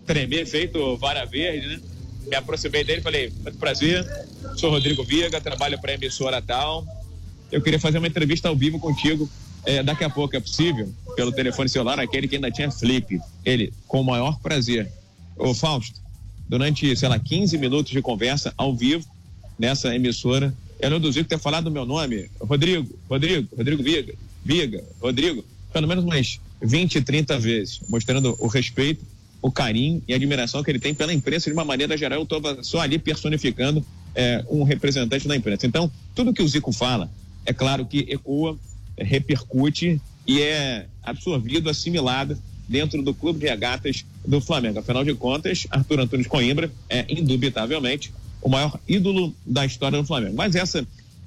tremer, 0.05 0.45
feito 0.45 0.95
vara 0.97 1.25
verde, 1.25 1.67
né? 1.67 1.79
Me 2.27 2.35
aproximei 2.35 2.83
dele 2.83 2.99
e 2.99 3.03
falei, 3.03 3.33
muito 3.41 3.57
prazer, 3.57 4.05
sou 4.55 4.69
Rodrigo 4.69 5.03
Viga, 5.03 5.41
trabalho 5.41 5.79
para 5.79 5.91
a 5.91 5.95
emissora 5.95 6.41
tal. 6.41 6.85
Eu 7.51 7.61
queria 7.61 7.79
fazer 7.79 7.97
uma 7.97 8.07
entrevista 8.07 8.47
ao 8.47 8.55
vivo 8.55 8.79
contigo 8.79 9.29
é, 9.65 9.81
daqui 9.81 10.03
a 10.03 10.09
pouco 10.09 10.35
é 10.35 10.39
possível, 10.39 10.91
pelo 11.15 11.31
telefone 11.31 11.69
celular, 11.69 11.99
aquele 11.99 12.27
que 12.27 12.35
ainda 12.35 12.51
tinha 12.51 12.69
flip. 12.69 13.19
Ele, 13.45 13.73
com 13.87 14.01
o 14.01 14.03
maior 14.03 14.39
prazer. 14.39 14.91
Ô 15.37 15.53
Fausto, 15.53 15.99
durante, 16.47 16.95
sei 16.95 17.09
lá, 17.09 17.17
15 17.17 17.57
minutos 17.57 17.91
de 17.91 18.01
conversa 18.01 18.53
ao 18.57 18.75
vivo 18.75 19.05
nessa 19.57 19.95
emissora, 19.95 20.53
ela 20.79 20.97
induziu 20.97 21.23
ter 21.23 21.39
falado 21.39 21.67
o 21.67 21.71
meu 21.71 21.85
nome, 21.85 22.29
Rodrigo, 22.41 22.93
Rodrigo, 23.09 23.47
Rodrigo 23.55 23.81
Viga, 23.81 24.13
Viga, 24.43 24.83
Rodrigo, 25.01 25.43
pelo 25.71 25.87
menos 25.87 26.03
umas 26.03 26.39
20, 26.61 27.01
30 27.01 27.39
vezes, 27.39 27.81
mostrando 27.87 28.35
o 28.39 28.47
respeito, 28.47 29.03
o 29.41 29.51
carinho 29.51 30.01
e 30.07 30.13
a 30.13 30.15
admiração 30.15 30.63
que 30.63 30.71
ele 30.71 30.79
tem 30.79 30.93
pela 30.93 31.13
imprensa 31.13 31.49
de 31.49 31.53
uma 31.53 31.65
maneira 31.65 31.97
geral. 31.97 32.19
Eu 32.19 32.23
estava 32.23 32.63
só 32.63 32.79
ali 32.79 32.97
personificando 32.97 33.85
é, 34.15 34.43
um 34.49 34.63
representante 34.63 35.27
da 35.27 35.35
imprensa. 35.35 35.67
Então, 35.67 35.91
tudo 36.15 36.33
que 36.33 36.41
o 36.41 36.47
Zico 36.47 36.71
fala, 36.71 37.09
é 37.45 37.53
claro 37.53 37.85
que 37.85 38.05
ecoa, 38.09 38.57
repercute 38.97 39.99
e 40.25 40.41
é 40.41 40.85
absorvido, 41.01 41.69
assimilado 41.69 42.37
dentro 42.67 43.01
do 43.01 43.13
clube 43.13 43.39
de 43.39 43.47
regatas 43.47 44.05
do 44.25 44.39
Flamengo. 44.39 44.79
Afinal 44.79 45.03
de 45.03 45.13
contas, 45.13 45.67
Arthur 45.69 45.99
Antunes 45.99 46.27
Coimbra 46.27 46.71
é 46.89 47.05
indubitavelmente 47.09 48.13
o 48.41 48.49
maior 48.49 48.79
ídolo 48.87 49.33
da 49.45 49.65
história 49.65 49.97
do 49.97 50.05
Flamengo. 50.05 50.35
Mas 50.35 50.55
essa 50.55 50.85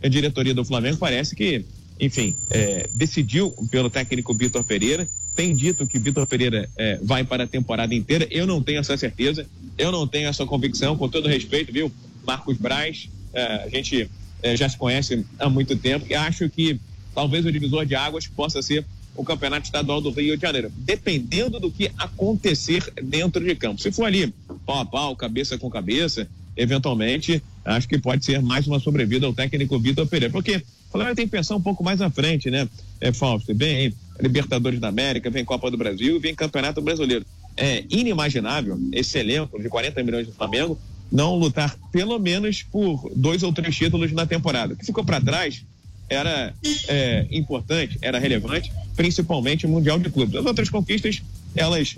diretoria 0.08 0.54
do 0.54 0.64
Flamengo 0.64 0.96
parece 0.96 1.34
que, 1.34 1.64
enfim, 1.98 2.36
é, 2.50 2.88
decidiu 2.92 3.50
pelo 3.70 3.90
técnico 3.90 4.34
Vitor 4.34 4.62
Pereira. 4.64 5.08
Tem 5.34 5.54
dito 5.54 5.86
que 5.86 5.98
Vitor 5.98 6.26
Pereira 6.26 6.68
é, 6.76 6.98
vai 7.02 7.24
para 7.24 7.44
a 7.44 7.46
temporada 7.46 7.94
inteira. 7.94 8.26
Eu 8.30 8.46
não 8.46 8.62
tenho 8.62 8.80
essa 8.80 8.96
certeza, 8.96 9.46
eu 9.76 9.92
não 9.92 10.06
tenho 10.06 10.28
essa 10.28 10.46
convicção, 10.46 10.96
com 10.96 11.08
todo 11.08 11.28
respeito, 11.28 11.72
viu? 11.72 11.92
Marcos 12.26 12.56
Braz, 12.56 13.08
é, 13.32 13.42
a 13.64 13.68
gente 13.68 14.10
é, 14.42 14.56
já 14.56 14.68
se 14.68 14.76
conhece 14.76 15.24
há 15.38 15.48
muito 15.48 15.76
tempo 15.76 16.06
e 16.08 16.14
acho 16.14 16.48
que 16.48 16.80
talvez 17.14 17.44
o 17.44 17.52
divisor 17.52 17.84
de 17.84 17.94
águas 17.94 18.26
possa 18.26 18.62
ser 18.62 18.84
o 19.14 19.24
Campeonato 19.24 19.64
Estadual 19.64 20.00
do 20.00 20.10
Rio 20.10 20.36
de 20.36 20.42
Janeiro, 20.42 20.70
dependendo 20.76 21.58
do 21.58 21.70
que 21.70 21.90
acontecer 21.96 22.82
dentro 23.02 23.42
de 23.42 23.54
campo. 23.54 23.80
Se 23.80 23.90
for 23.90 24.04
ali 24.04 24.32
pau 24.66 24.80
a 24.80 24.84
pau, 24.84 25.16
cabeça 25.16 25.56
com 25.56 25.70
cabeça, 25.70 26.28
eventualmente, 26.56 27.42
acho 27.64 27.88
que 27.88 27.98
pode 27.98 28.24
ser 28.24 28.42
mais 28.42 28.66
uma 28.66 28.78
sobrevida 28.78 29.26
ao 29.26 29.32
técnico 29.32 29.78
Vitor 29.78 30.06
Pereira, 30.06 30.32
porque 30.32 30.62
Flamengo 30.90 31.16
tem 31.16 31.26
que 31.26 31.32
pensar 31.32 31.56
um 31.56 31.60
pouco 31.60 31.84
mais 31.84 32.00
à 32.00 32.10
frente, 32.10 32.50
né, 32.50 32.68
é, 33.00 33.12
Fausto? 33.12 33.54
Vem 33.54 33.92
Libertadores 34.20 34.80
da 34.80 34.88
América, 34.88 35.28
vem 35.30 35.44
Copa 35.44 35.70
do 35.70 35.76
Brasil, 35.76 36.18
vem 36.18 36.34
Campeonato 36.34 36.80
Brasileiro. 36.80 37.24
É 37.56 37.84
inimaginável 37.90 38.78
esse 38.92 39.18
elenco 39.18 39.60
de 39.60 39.68
40 39.68 40.02
milhões 40.02 40.26
do 40.26 40.32
Flamengo 40.32 40.78
não 41.10 41.36
lutar 41.36 41.76
pelo 41.92 42.18
menos 42.18 42.62
por 42.62 43.10
dois 43.14 43.42
ou 43.42 43.52
três 43.52 43.74
títulos 43.74 44.12
na 44.12 44.26
temporada. 44.26 44.74
O 44.74 44.76
que 44.76 44.84
ficou 44.84 45.04
para 45.04 45.20
trás 45.20 45.64
era 46.08 46.54
é, 46.88 47.26
importante, 47.30 47.98
era 48.00 48.18
relevante, 48.18 48.72
principalmente 48.94 49.66
o 49.66 49.68
Mundial 49.68 49.98
de 49.98 50.10
Clubes. 50.10 50.36
As 50.36 50.46
outras 50.46 50.68
conquistas, 50.68 51.22
elas 51.54 51.96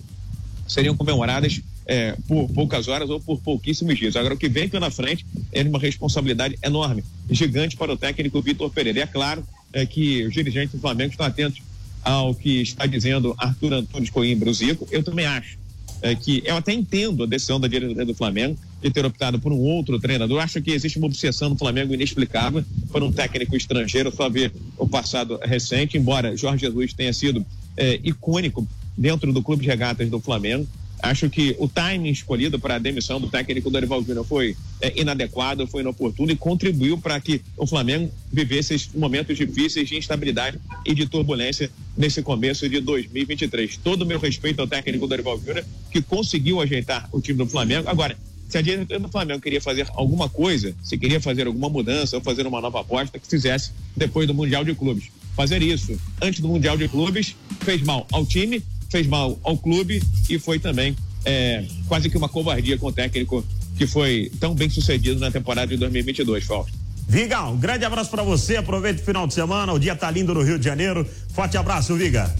seriam 0.66 0.96
comemoradas 0.96 1.60
é, 1.88 2.14
por 2.28 2.48
poucas 2.50 2.86
horas 2.86 3.08
ou 3.08 3.18
por 3.18 3.40
pouquíssimos 3.40 3.98
dias. 3.98 4.14
Agora, 4.14 4.34
o 4.34 4.36
que 4.36 4.48
vem 4.48 4.68
pela 4.68 4.90
frente 4.90 5.24
é 5.50 5.62
uma 5.62 5.78
responsabilidade 5.78 6.58
enorme, 6.62 7.02
gigante 7.30 7.76
para 7.76 7.90
o 7.90 7.96
técnico 7.96 8.42
Vitor 8.42 8.70
Pereira. 8.70 8.98
E 8.98 9.02
é 9.02 9.06
claro 9.06 9.42
é, 9.72 9.86
que 9.86 10.24
os 10.26 10.34
dirigentes 10.34 10.72
do 10.72 10.80
Flamengo 10.80 11.12
estão 11.12 11.26
atentos 11.26 11.62
ao 12.02 12.34
que 12.34 12.60
está 12.60 12.84
dizendo 12.86 13.34
Arthur 13.38 13.72
Antunes 13.72 14.10
Coimbra, 14.10 14.50
o 14.50 14.54
Zico. 14.54 14.86
Eu 14.90 15.02
também 15.02 15.24
acho 15.24 15.58
é, 16.02 16.14
que 16.14 16.42
eu 16.44 16.56
até 16.56 16.72
entendo 16.72 17.24
a 17.24 17.26
decisão 17.26 17.58
da 17.58 17.66
diretoria 17.66 18.04
do 18.04 18.14
Flamengo 18.14 18.56
de 18.82 18.90
ter 18.90 19.04
optado 19.04 19.40
por 19.40 19.50
um 19.50 19.58
outro 19.58 19.98
treinador. 19.98 20.40
Acho 20.42 20.60
que 20.60 20.70
existe 20.70 20.98
uma 20.98 21.06
obsessão 21.06 21.48
no 21.48 21.56
Flamengo 21.56 21.94
inexplicável 21.94 22.62
por 22.92 23.02
um 23.02 23.10
técnico 23.10 23.56
estrangeiro, 23.56 24.14
só 24.14 24.28
ver 24.28 24.52
o 24.76 24.86
passado 24.86 25.40
recente, 25.42 25.96
embora 25.96 26.36
Jorge 26.36 26.66
Jesus 26.66 26.92
tenha 26.92 27.12
sido 27.12 27.44
é, 27.76 27.98
icônico 28.04 28.68
dentro 28.96 29.32
do 29.32 29.42
clube 29.42 29.62
de 29.62 29.68
regatas 29.68 30.08
do 30.10 30.20
Flamengo. 30.20 30.68
Acho 31.00 31.30
que 31.30 31.54
o 31.58 31.68
timing 31.68 32.10
escolhido 32.10 32.58
para 32.58 32.74
a 32.74 32.78
demissão 32.78 33.20
do 33.20 33.28
técnico 33.28 33.70
Dorival 33.70 34.02
Júnior 34.02 34.24
foi 34.24 34.56
é, 34.80 35.00
inadequado, 35.00 35.66
foi 35.66 35.82
inoportuno 35.82 36.32
e 36.32 36.36
contribuiu 36.36 36.98
para 36.98 37.20
que 37.20 37.40
o 37.56 37.66
Flamengo 37.66 38.10
vivesse 38.32 38.74
esses 38.74 38.92
momentos 38.92 39.36
difíceis 39.36 39.88
de 39.88 39.96
instabilidade 39.96 40.58
e 40.84 40.94
de 40.94 41.06
turbulência 41.06 41.70
nesse 41.96 42.22
começo 42.22 42.68
de 42.68 42.80
2023. 42.80 43.76
Todo 43.78 44.02
o 44.02 44.06
meu 44.06 44.18
respeito 44.18 44.60
ao 44.60 44.66
técnico 44.66 45.06
Dorival 45.06 45.38
Júnior, 45.38 45.64
que 45.90 46.02
conseguiu 46.02 46.60
ajeitar 46.60 47.08
o 47.12 47.20
time 47.20 47.38
do 47.38 47.46
Flamengo. 47.46 47.88
Agora, 47.88 48.16
se 48.48 48.56
a 48.56 48.62
diretoria 48.62 48.98
do 48.98 49.08
Flamengo 49.08 49.40
queria 49.40 49.60
fazer 49.60 49.86
alguma 49.94 50.28
coisa, 50.28 50.74
se 50.82 50.96
queria 50.96 51.20
fazer 51.20 51.46
alguma 51.46 51.68
mudança 51.68 52.16
ou 52.16 52.22
fazer 52.22 52.46
uma 52.46 52.60
nova 52.60 52.80
aposta, 52.80 53.18
que 53.18 53.28
fizesse 53.28 53.72
depois 53.96 54.26
do 54.26 54.34
Mundial 54.34 54.64
de 54.64 54.74
Clubes. 54.74 55.10
Fazer 55.36 55.62
isso 55.62 56.00
antes 56.20 56.40
do 56.40 56.48
Mundial 56.48 56.76
de 56.76 56.88
Clubes 56.88 57.36
fez 57.60 57.82
mal 57.82 58.06
ao 58.10 58.24
time 58.24 58.62
fez 58.88 59.06
mal 59.06 59.38
ao 59.42 59.56
clube 59.56 60.02
e 60.28 60.38
foi 60.38 60.58
também 60.58 60.96
é, 61.24 61.64
quase 61.86 62.08
que 62.08 62.16
uma 62.16 62.28
covardia 62.28 62.78
com 62.78 62.86
o 62.86 62.92
técnico 62.92 63.44
que 63.76 63.86
foi 63.86 64.30
tão 64.40 64.54
bem 64.54 64.68
sucedido 64.68 65.20
na 65.20 65.30
temporada 65.30 65.68
de 65.68 65.76
2022, 65.76 66.44
Fausto. 66.44 66.72
Viga, 67.08 67.42
um 67.44 67.56
grande 67.56 67.84
abraço 67.84 68.10
para 68.10 68.22
você, 68.22 68.56
aproveite 68.56 69.00
o 69.00 69.04
final 69.04 69.26
de 69.26 69.34
semana, 69.34 69.72
o 69.72 69.78
dia 69.78 69.96
tá 69.96 70.10
lindo 70.10 70.34
no 70.34 70.42
Rio 70.42 70.58
de 70.58 70.64
Janeiro. 70.64 71.06
Forte 71.32 71.56
abraço, 71.56 71.94
Viga. 71.94 72.34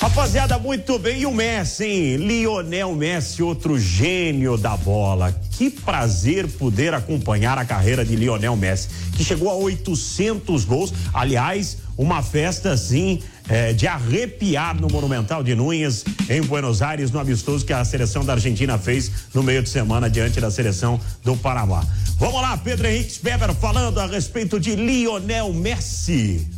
Rapaziada, 0.00 0.58
muito 0.58 0.98
bem. 0.98 1.22
E 1.22 1.26
o 1.26 1.32
Messi, 1.32 1.84
hein? 1.84 2.16
Lionel 2.16 2.94
Messi, 2.94 3.42
outro 3.42 3.78
gênio 3.78 4.58
da 4.58 4.76
bola. 4.76 5.32
Que 5.52 5.70
prazer 5.70 6.46
poder 6.46 6.92
acompanhar 6.92 7.56
a 7.56 7.64
carreira 7.64 8.04
de 8.04 8.14
Lionel 8.14 8.54
Messi, 8.56 8.88
que 9.16 9.24
chegou 9.24 9.50
a 9.50 9.54
800 9.54 10.64
gols. 10.66 10.92
Aliás, 11.14 11.78
uma 11.96 12.22
festa 12.22 12.72
assim 12.72 13.22
é, 13.48 13.72
de 13.72 13.86
arrepiar 13.86 14.78
no 14.80 14.88
Monumental 14.88 15.42
de 15.42 15.54
Núñez, 15.54 16.04
em 16.28 16.42
Buenos 16.42 16.82
Aires, 16.82 17.10
no 17.10 17.18
amistoso 17.18 17.64
que 17.64 17.72
a 17.72 17.84
seleção 17.84 18.24
da 18.24 18.34
Argentina 18.34 18.76
fez 18.78 19.10
no 19.32 19.42
meio 19.42 19.62
de 19.62 19.68
semana 19.68 20.10
diante 20.10 20.40
da 20.40 20.50
seleção 20.50 21.00
do 21.24 21.36
Paraguai. 21.36 21.84
Vamos 22.18 22.40
lá, 22.40 22.56
Pedro 22.56 22.86
Henrique 22.86 23.20
Weber 23.24 23.54
falando 23.54 23.98
a 23.98 24.06
respeito 24.06 24.58
de 24.58 24.74
Lionel 24.74 25.52
Messi. 25.52 26.55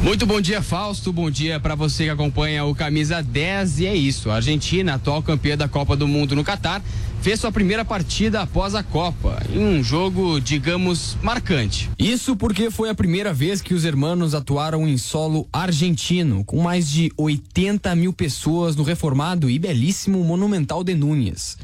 Muito 0.00 0.26
bom 0.26 0.40
dia, 0.40 0.62
Fausto. 0.62 1.12
Bom 1.12 1.30
dia 1.30 1.58
para 1.58 1.74
você 1.74 2.04
que 2.04 2.10
acompanha 2.10 2.64
o 2.64 2.74
Camisa 2.74 3.22
10. 3.22 3.80
E 3.80 3.86
é 3.86 3.94
isso. 3.94 4.30
A 4.30 4.36
Argentina, 4.36 4.94
atual 4.94 5.22
campeã 5.22 5.56
da 5.56 5.68
Copa 5.68 5.96
do 5.96 6.06
Mundo 6.06 6.36
no 6.36 6.44
Catar, 6.44 6.82
fez 7.22 7.40
sua 7.40 7.50
primeira 7.50 7.84
partida 7.84 8.42
após 8.42 8.74
a 8.74 8.82
Copa, 8.82 9.42
em 9.52 9.58
um 9.58 9.82
jogo, 9.82 10.38
digamos, 10.38 11.16
marcante. 11.22 11.90
Isso 11.98 12.36
porque 12.36 12.70
foi 12.70 12.90
a 12.90 12.94
primeira 12.94 13.32
vez 13.32 13.60
que 13.60 13.74
os 13.74 13.84
hermanos 13.84 14.34
atuaram 14.34 14.86
em 14.86 14.98
solo 14.98 15.48
argentino, 15.52 16.44
com 16.44 16.60
mais 16.60 16.88
de 16.88 17.10
80 17.16 17.94
mil 17.96 18.12
pessoas 18.12 18.76
no 18.76 18.84
reformado 18.84 19.50
e 19.50 19.58
belíssimo 19.58 20.22
Monumental 20.22 20.84
de 20.84 20.94
Núñez. 20.94 21.56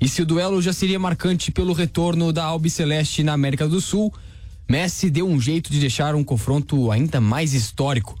E 0.00 0.08
se 0.08 0.22
o 0.22 0.26
duelo 0.26 0.62
já 0.62 0.72
seria 0.72 0.98
marcante 0.98 1.52
pelo 1.52 1.72
retorno 1.72 2.32
da 2.32 2.44
Albiceleste 2.44 3.22
na 3.22 3.34
América 3.34 3.68
do 3.68 3.80
Sul, 3.80 4.12
Messi 4.68 5.10
deu 5.10 5.28
um 5.28 5.40
jeito 5.40 5.70
de 5.70 5.80
deixar 5.80 6.14
um 6.14 6.24
confronto 6.24 6.90
ainda 6.90 7.20
mais 7.20 7.52
histórico. 7.52 8.18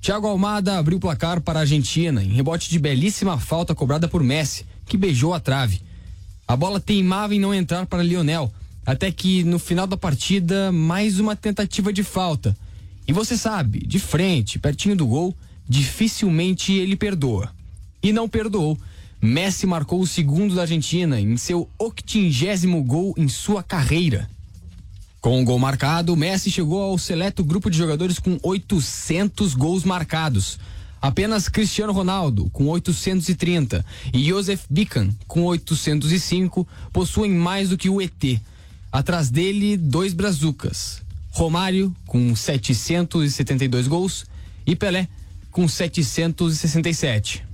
Thiago 0.00 0.26
Almada 0.26 0.78
abriu 0.78 0.98
o 0.98 1.00
placar 1.00 1.40
para 1.40 1.58
a 1.58 1.62
Argentina 1.62 2.22
em 2.22 2.28
rebote 2.28 2.70
de 2.70 2.78
belíssima 2.78 3.38
falta 3.38 3.74
cobrada 3.74 4.06
por 4.06 4.22
Messi, 4.22 4.66
que 4.86 4.96
beijou 4.96 5.34
a 5.34 5.40
trave. 5.40 5.80
A 6.46 6.54
bola 6.56 6.78
teimava 6.78 7.34
em 7.34 7.40
não 7.40 7.52
entrar 7.52 7.86
para 7.86 8.02
Lionel, 8.02 8.52
até 8.84 9.10
que 9.10 9.42
no 9.42 9.58
final 9.58 9.86
da 9.86 9.96
partida, 9.96 10.70
mais 10.70 11.18
uma 11.18 11.34
tentativa 11.34 11.92
de 11.92 12.04
falta. 12.04 12.56
E 13.08 13.12
você 13.12 13.36
sabe, 13.36 13.84
de 13.86 13.98
frente, 13.98 14.58
pertinho 14.58 14.94
do 14.94 15.06
gol, 15.06 15.34
dificilmente 15.68 16.72
ele 16.72 16.94
perdoa. 16.94 17.50
E 18.02 18.12
não 18.12 18.28
perdoou. 18.28 18.78
Messi 19.20 19.66
marcou 19.66 20.00
o 20.00 20.06
segundo 20.06 20.54
da 20.54 20.62
Argentina 20.62 21.20
em 21.20 21.36
seu 21.36 21.68
octingésimo 21.78 22.82
gol 22.84 23.14
em 23.16 23.28
sua 23.28 23.62
carreira. 23.62 24.28
Com 25.26 25.42
o 25.42 25.44
gol 25.44 25.58
marcado, 25.58 26.14
Messi 26.14 26.52
chegou 26.52 26.80
ao 26.80 26.96
seleto 26.96 27.42
grupo 27.42 27.68
de 27.68 27.76
jogadores 27.76 28.20
com 28.20 28.38
800 28.40 29.54
gols 29.54 29.82
marcados. 29.82 30.56
Apenas 31.02 31.48
Cristiano 31.48 31.92
Ronaldo, 31.92 32.48
com 32.50 32.68
830, 32.68 33.84
e 34.14 34.28
Josef 34.28 34.64
Bican, 34.70 35.10
com 35.26 35.42
805, 35.42 36.64
possuem 36.92 37.32
mais 37.32 37.70
do 37.70 37.76
que 37.76 37.90
o 37.90 38.00
ET. 38.00 38.40
Atrás 38.92 39.28
dele, 39.28 39.76
dois 39.76 40.14
brazucas. 40.14 41.02
Romário, 41.32 41.92
com 42.06 42.36
772 42.36 43.88
gols, 43.88 44.26
e 44.64 44.76
Pelé, 44.76 45.08
com 45.50 45.66
767. 45.66 47.44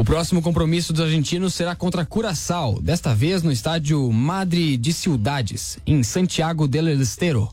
O 0.00 0.04
próximo 0.04 0.40
compromisso 0.40 0.94
dos 0.94 1.04
argentinos 1.04 1.52
será 1.52 1.76
contra 1.76 2.06
Curaçao, 2.06 2.80
desta 2.80 3.14
vez 3.14 3.42
no 3.42 3.52
estádio 3.52 4.10
Madre 4.10 4.78
de 4.78 4.94
Ciudades, 4.94 5.76
em 5.86 6.02
Santiago 6.02 6.66
del 6.66 6.88
Estero. 6.88 7.50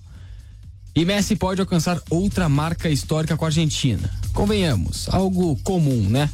E 0.96 1.04
Messi 1.04 1.36
pode 1.36 1.60
alcançar 1.60 2.02
outra 2.10 2.48
marca 2.48 2.90
histórica 2.90 3.36
com 3.36 3.44
a 3.44 3.50
Argentina. 3.50 4.10
Convenhamos, 4.34 5.10
algo 5.10 5.58
comum, 5.58 6.08
né? 6.10 6.30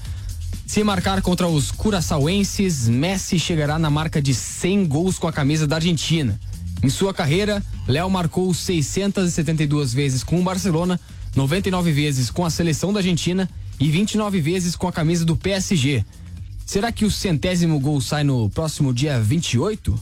Se 0.67 0.83
marcar 0.83 1.19
contra 1.23 1.47
os 1.47 1.71
curaçauenses, 1.71 2.87
Messi 2.87 3.39
chegará 3.39 3.79
na 3.79 3.89
marca 3.89 4.21
de 4.21 4.35
100 4.35 4.85
gols 4.85 5.17
com 5.17 5.27
a 5.27 5.33
camisa 5.33 5.65
da 5.65 5.77
Argentina. 5.77 6.39
Em 6.83 6.89
sua 6.89 7.11
carreira, 7.11 7.59
Léo 7.87 8.07
marcou 8.07 8.53
672 8.53 9.95
vezes 9.95 10.23
com 10.23 10.39
o 10.39 10.43
Barcelona, 10.43 10.99
99 11.35 11.91
vezes 11.91 12.29
com 12.29 12.45
a 12.45 12.51
seleção 12.51 12.93
da 12.93 12.99
Argentina 12.99 13.49
e 13.79 13.89
29 13.89 14.39
vezes 14.41 14.75
com 14.75 14.87
a 14.87 14.91
camisa 14.91 15.25
do 15.25 15.35
PSG. 15.35 16.03
Será 16.65 16.91
que 16.91 17.05
o 17.05 17.11
centésimo 17.11 17.79
gol 17.79 17.99
sai 17.99 18.23
no 18.23 18.49
próximo 18.49 18.93
dia 18.93 19.19
28? 19.19 19.99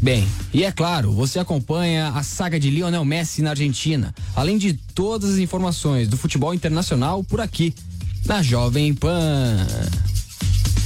Bem, 0.00 0.28
e 0.54 0.62
é 0.62 0.70
claro, 0.70 1.12
você 1.12 1.40
acompanha 1.40 2.08
a 2.10 2.22
saga 2.22 2.58
de 2.58 2.70
Lionel 2.70 3.04
Messi 3.04 3.42
na 3.42 3.50
Argentina, 3.50 4.14
além 4.36 4.56
de 4.56 4.72
todas 4.72 5.34
as 5.34 5.38
informações 5.38 6.06
do 6.06 6.16
futebol 6.16 6.54
internacional 6.54 7.24
por 7.24 7.40
aqui, 7.40 7.74
na 8.24 8.40
Jovem 8.40 8.94
Pan. 8.94 9.66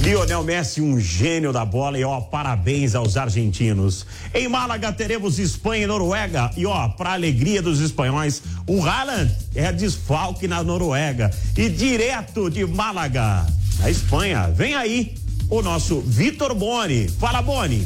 Lionel 0.01 0.43
Messi, 0.43 0.81
um 0.81 0.99
gênio 0.99 1.53
da 1.53 1.63
bola 1.63 1.97
e 1.97 2.03
ó, 2.03 2.19
parabéns 2.19 2.95
aos 2.95 3.15
argentinos. 3.15 4.05
Em 4.33 4.49
Málaga 4.49 4.91
teremos 4.91 5.39
Espanha 5.39 5.83
e 5.83 5.87
Noruega 5.87 6.51
e 6.57 6.65
ó, 6.65 6.89
para 6.89 7.13
alegria 7.13 7.61
dos 7.61 7.79
espanhóis, 7.79 8.41
o 8.67 8.81
Haaland 8.81 9.31
é 9.55 9.71
desfalque 9.71 10.47
na 10.47 10.63
Noruega 10.63 11.29
e 11.57 11.69
direto 11.69 12.49
de 12.49 12.65
Málaga, 12.65 13.45
na 13.79 13.89
Espanha, 13.89 14.49
vem 14.49 14.73
aí 14.73 15.15
o 15.49 15.61
nosso 15.61 16.01
Vitor 16.01 16.55
Boni. 16.55 17.07
Fala 17.07 17.41
Boni. 17.41 17.85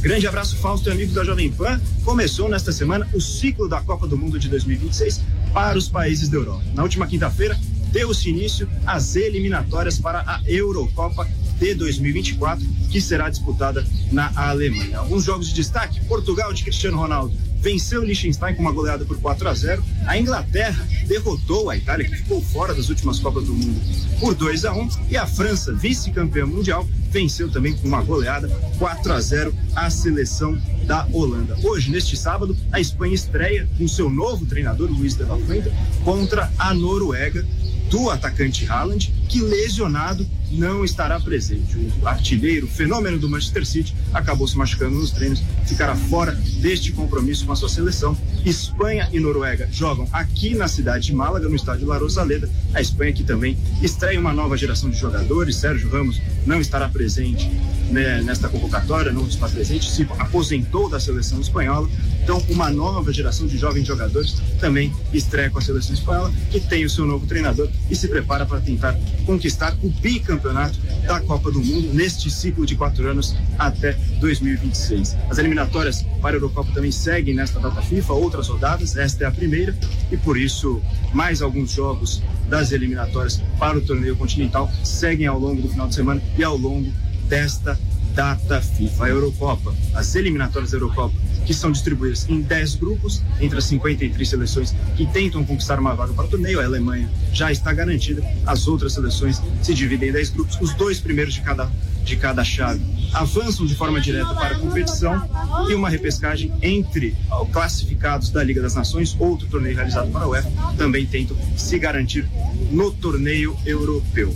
Grande 0.00 0.26
abraço, 0.26 0.56
Fausto 0.56 0.88
e 0.88 0.92
amigos 0.92 1.14
da 1.14 1.24
Jovem 1.24 1.50
Pan. 1.50 1.80
Começou 2.04 2.48
nesta 2.48 2.70
semana 2.70 3.08
o 3.12 3.20
ciclo 3.20 3.68
da 3.68 3.80
Copa 3.80 4.06
do 4.06 4.16
Mundo 4.16 4.38
de 4.38 4.48
2026 4.48 5.20
para 5.52 5.76
os 5.76 5.88
países 5.88 6.28
da 6.28 6.36
Europa. 6.36 6.62
Na 6.74 6.82
última 6.82 7.06
quinta-feira, 7.06 7.58
deu-se 7.90 8.28
início 8.28 8.68
às 8.86 9.16
eliminatórias 9.16 9.98
para 9.98 10.20
a 10.20 10.40
Eurocopa 10.46 11.28
de 11.58 11.74
2024, 11.74 12.64
que 12.90 13.00
será 13.00 13.28
disputada 13.28 13.84
na 14.12 14.30
Alemanha. 14.36 14.98
Alguns 14.98 15.24
jogos 15.24 15.48
de 15.48 15.54
destaque: 15.54 16.00
Portugal 16.04 16.52
de 16.52 16.62
Cristiano 16.62 16.98
Ronaldo 16.98 17.45
venceu 17.66 18.02
o 18.02 18.04
Liechtenstein 18.04 18.54
com 18.54 18.62
uma 18.62 18.70
goleada 18.70 19.04
por 19.04 19.18
4 19.18 19.48
a 19.48 19.52
0. 19.52 19.82
A 20.06 20.16
Inglaterra 20.16 20.86
derrotou 21.08 21.68
a 21.68 21.76
Itália, 21.76 22.08
que 22.08 22.14
ficou 22.14 22.40
fora 22.40 22.72
das 22.72 22.88
últimas 22.88 23.18
Copas 23.18 23.42
do 23.42 23.52
Mundo, 23.52 23.80
por 24.20 24.36
2 24.36 24.64
a 24.64 24.72
1. 24.72 24.88
E 25.10 25.16
a 25.16 25.26
França, 25.26 25.72
vice-campeã 25.72 26.46
mundial, 26.46 26.88
venceu 27.10 27.50
também 27.50 27.76
com 27.76 27.88
uma 27.88 28.00
goleada 28.02 28.48
4 28.78 29.12
a 29.12 29.20
0 29.20 29.54
a 29.74 29.90
seleção 29.90 30.56
da 30.84 31.08
Holanda. 31.12 31.58
Hoje, 31.64 31.90
neste 31.90 32.16
sábado, 32.16 32.56
a 32.70 32.78
Espanha 32.78 33.16
estreia 33.16 33.68
com 33.76 33.88
seu 33.88 34.08
novo 34.08 34.46
treinador, 34.46 34.88
Luiz 34.88 35.16
de 35.16 35.24
la 35.24 35.36
Fuente, 35.36 35.72
contra 36.04 36.48
a 36.56 36.72
Noruega 36.72 37.44
do 37.90 38.10
atacante 38.10 38.64
Haaland, 38.66 39.12
que 39.28 39.40
lesionado 39.40 40.26
não 40.50 40.84
estará 40.84 41.18
presente. 41.18 41.76
O 42.00 42.06
artilheiro, 42.06 42.66
fenômeno 42.66 43.18
do 43.18 43.28
Manchester 43.28 43.66
City, 43.66 43.94
acabou 44.12 44.46
se 44.46 44.56
machucando 44.56 44.96
nos 44.96 45.10
treinos, 45.10 45.42
ficará 45.66 45.94
fora 45.94 46.32
deste 46.60 46.92
compromisso 46.92 47.44
com 47.44 47.52
a 47.52 47.56
sua 47.56 47.68
seleção. 47.68 48.16
Espanha 48.44 49.08
e 49.12 49.18
Noruega 49.18 49.68
jogam 49.72 50.08
aqui 50.12 50.54
na 50.54 50.68
cidade 50.68 51.06
de 51.06 51.14
Málaga, 51.14 51.48
no 51.48 51.56
estádio 51.56 51.86
La 51.86 51.98
Rosaleda. 51.98 52.48
A 52.74 52.80
Espanha 52.80 53.12
que 53.12 53.24
também 53.24 53.58
estreia 53.82 54.20
uma 54.20 54.32
nova 54.32 54.56
geração 54.56 54.88
de 54.88 54.98
jogadores. 54.98 55.56
Sérgio 55.56 55.90
Ramos 55.90 56.20
não 56.46 56.60
estará 56.60 56.88
presente 56.88 57.50
né, 57.90 58.20
nesta 58.22 58.48
convocatória, 58.48 59.12
não 59.12 59.26
está 59.26 59.48
presente, 59.48 59.90
se 59.90 60.06
aposentou 60.18 60.88
da 60.88 61.00
seleção 61.00 61.40
espanhola. 61.40 61.88
Então, 62.22 62.42
uma 62.48 62.70
nova 62.70 63.12
geração 63.12 63.46
de 63.46 63.56
jovens 63.56 63.86
jogadores 63.86 64.36
também 64.60 64.92
estreia 65.12 65.50
com 65.50 65.58
a 65.58 65.62
seleção 65.62 65.94
espanhola, 65.94 66.32
que 66.50 66.60
tem 66.60 66.84
o 66.84 66.90
seu 66.90 67.06
novo 67.06 67.26
treinador 67.26 67.68
e 67.90 67.96
se 67.96 68.08
prepara 68.08 68.44
para 68.44 68.60
tentar 68.60 68.98
conquistar 69.24 69.76
o 69.82 69.88
bicampeonato 69.88 70.78
da 71.06 71.20
Copa 71.20 71.50
do 71.50 71.60
Mundo 71.60 71.92
neste 71.92 72.30
ciclo 72.30 72.66
de 72.66 72.74
quatro 72.74 73.08
anos 73.08 73.34
até 73.58 73.92
2026. 74.20 75.16
As 75.30 75.38
eliminatórias 75.38 76.02
para 76.20 76.36
a 76.36 76.38
Eurocopa 76.38 76.70
também 76.72 76.90
seguem 76.90 77.34
nesta 77.34 77.60
data 77.60 77.80
FIFA, 77.82 78.12
outras 78.14 78.48
rodadas, 78.48 78.96
esta 78.96 79.24
é 79.24 79.26
a 79.26 79.30
primeira, 79.30 79.76
e 80.10 80.16
por 80.16 80.36
isso 80.36 80.80
mais 81.12 81.42
alguns 81.42 81.72
jogos 81.72 82.22
das 82.48 82.72
eliminatórias 82.72 83.42
para 83.58 83.78
o 83.78 83.80
torneio 83.80 84.16
continental 84.16 84.70
seguem 84.84 85.26
ao 85.26 85.38
longo 85.38 85.62
do 85.62 85.68
final 85.68 85.88
de 85.88 85.94
semana 85.94 86.22
e 86.36 86.44
ao 86.44 86.56
longo 86.56 86.92
desta 87.28 87.78
data 88.14 88.60
FIFA. 88.60 89.04
A 89.04 89.08
Eurocopa, 89.08 89.74
as 89.94 90.14
eliminatórias 90.14 90.70
da 90.70 90.78
Eurocopa, 90.78 91.14
que 91.46 91.54
são 91.54 91.70
distribuídas 91.70 92.28
em 92.28 92.40
10 92.40 92.74
grupos, 92.74 93.22
entre 93.40 93.58
as 93.58 93.64
53 93.64 94.28
seleções 94.28 94.74
que 94.96 95.06
tentam 95.06 95.44
conquistar 95.44 95.78
uma 95.78 95.94
vaga 95.94 96.12
para 96.12 96.24
o 96.24 96.28
torneio. 96.28 96.60
A 96.60 96.64
Alemanha 96.64 97.08
já 97.32 97.52
está 97.52 97.72
garantida, 97.72 98.22
as 98.44 98.66
outras 98.66 98.94
seleções 98.94 99.40
se 99.62 99.72
dividem 99.72 100.08
em 100.08 100.12
10 100.12 100.30
grupos, 100.30 100.58
os 100.60 100.74
dois 100.74 100.98
primeiros 101.00 101.34
de 101.34 101.40
cada, 101.40 101.70
de 102.04 102.16
cada 102.16 102.44
chave 102.44 102.80
avançam 103.12 103.64
de 103.64 103.74
forma 103.74 104.00
direta 104.00 104.34
para 104.34 104.56
a 104.56 104.58
competição 104.58 105.22
e 105.70 105.74
uma 105.74 105.88
repescagem 105.88 106.52
entre 106.60 107.16
classificados 107.52 108.30
da 108.30 108.42
Liga 108.42 108.60
das 108.60 108.74
Nações, 108.74 109.16
outro 109.18 109.46
torneio 109.46 109.76
realizado 109.76 110.10
para 110.10 110.24
a 110.24 110.28
UEFA, 110.28 110.50
também 110.76 111.06
tentam 111.06 111.36
se 111.56 111.78
garantir 111.78 112.28
no 112.70 112.90
torneio 112.90 113.56
europeu 113.64 114.34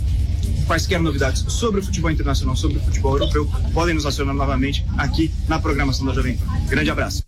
quaisquer 0.65 0.99
novidades 0.99 1.43
sobre 1.47 1.79
o 1.79 1.83
futebol 1.83 2.11
internacional, 2.11 2.55
sobre 2.55 2.77
o 2.77 2.81
futebol 2.81 3.13
europeu, 3.13 3.49
podem 3.73 3.95
nos 3.95 4.05
acionar 4.05 4.35
novamente 4.35 4.85
aqui 4.97 5.31
na 5.47 5.59
programação 5.59 6.05
da 6.05 6.13
Jovem. 6.13 6.39
Grande 6.67 6.89
abraço. 6.89 7.23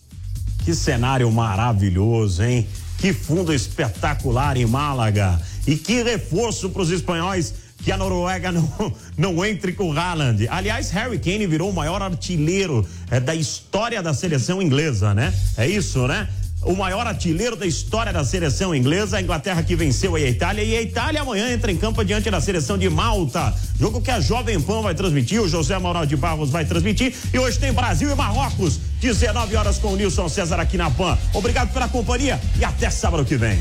Que 0.63 0.74
cenário 0.74 1.30
maravilhoso, 1.32 2.43
hein? 2.43 2.67
Que 2.98 3.12
fundo 3.12 3.54
espetacular 3.54 4.56
em 4.56 4.65
Málaga. 4.65 5.39
E 5.67 5.76
que 5.76 6.04
reforço 6.04 6.69
para 6.69 6.82
os 6.82 6.89
espanhóis 6.89 7.54
que 7.84 7.91
a 7.91 7.98
Noruega 7.98 8.50
não, 8.54 8.96
não 9.17 9.46
entre 9.46 9.74
com 9.74 9.89
o 9.89 9.98
Haaland. 9.98 10.48
Aliás, 10.50 10.89
Harry 10.91 11.19
Kane 11.19 11.46
virou 11.46 11.69
o 11.69 11.74
maior 11.74 12.02
artilheiro 12.02 12.88
é, 13.12 13.19
da 13.19 13.36
história 13.36 14.02
da 14.02 14.13
seleção 14.13 14.62
inglesa, 14.62 15.13
né? 15.13 15.34
É 15.58 15.67
isso, 15.67 16.08
né? 16.08 16.30
O 16.65 16.76
maior 16.76 17.06
artilheiro 17.06 17.56
da 17.56 17.65
história 17.65 18.13
da 18.13 18.23
seleção 18.23 18.73
inglesa, 18.73 19.17
a 19.17 19.21
Inglaterra 19.21 19.63
que 19.63 19.76
venceu 19.76 20.15
a 20.15 20.19
Itália 20.19 20.63
e 20.63 20.76
a 20.76 20.82
Itália 20.82 21.21
amanhã 21.21 21.52
entra 21.52 21.71
em 21.71 21.78
campo 21.78 22.04
diante 22.04 22.30
da 22.30 22.39
seleção 22.39 22.78
de 22.78 22.89
Malta. 22.89 23.54
Jogo 23.80 24.02
que 24.02 24.12
a 24.12 24.19
Jovem 24.19 24.60
Pan 24.60 24.82
vai 24.82 24.95
transmitir, 24.95 25.41
o 25.41 25.47
José 25.47 25.78
Manuel 25.78 26.06
de 26.06 26.15
Barros 26.15 26.49
vai 26.49 26.65
transmitir 26.65 27.13
e 27.34 27.39
hoje 27.39 27.60
tem 27.60 27.73
Brasil 27.73 28.12
e 28.12 28.15
Marrocos, 28.15 28.80
19 29.02 29.56
horas 29.56 29.78
com 29.78 29.89
o 29.89 29.95
Nilson 29.95 30.30
César 30.30 30.60
aqui 30.60 30.78
na 30.78 30.89
Pan. 30.89 31.17
Obrigado 31.34 31.73
pela 31.73 31.88
companhia 31.88 32.39
e 32.60 32.63
até 32.63 32.89
sábado 32.89 33.26
que 33.26 33.36
vem. 33.36 33.60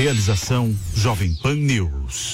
Realização 0.00 0.74
Jovem 0.94 1.34
Pan 1.42 1.56
News. 1.56 2.28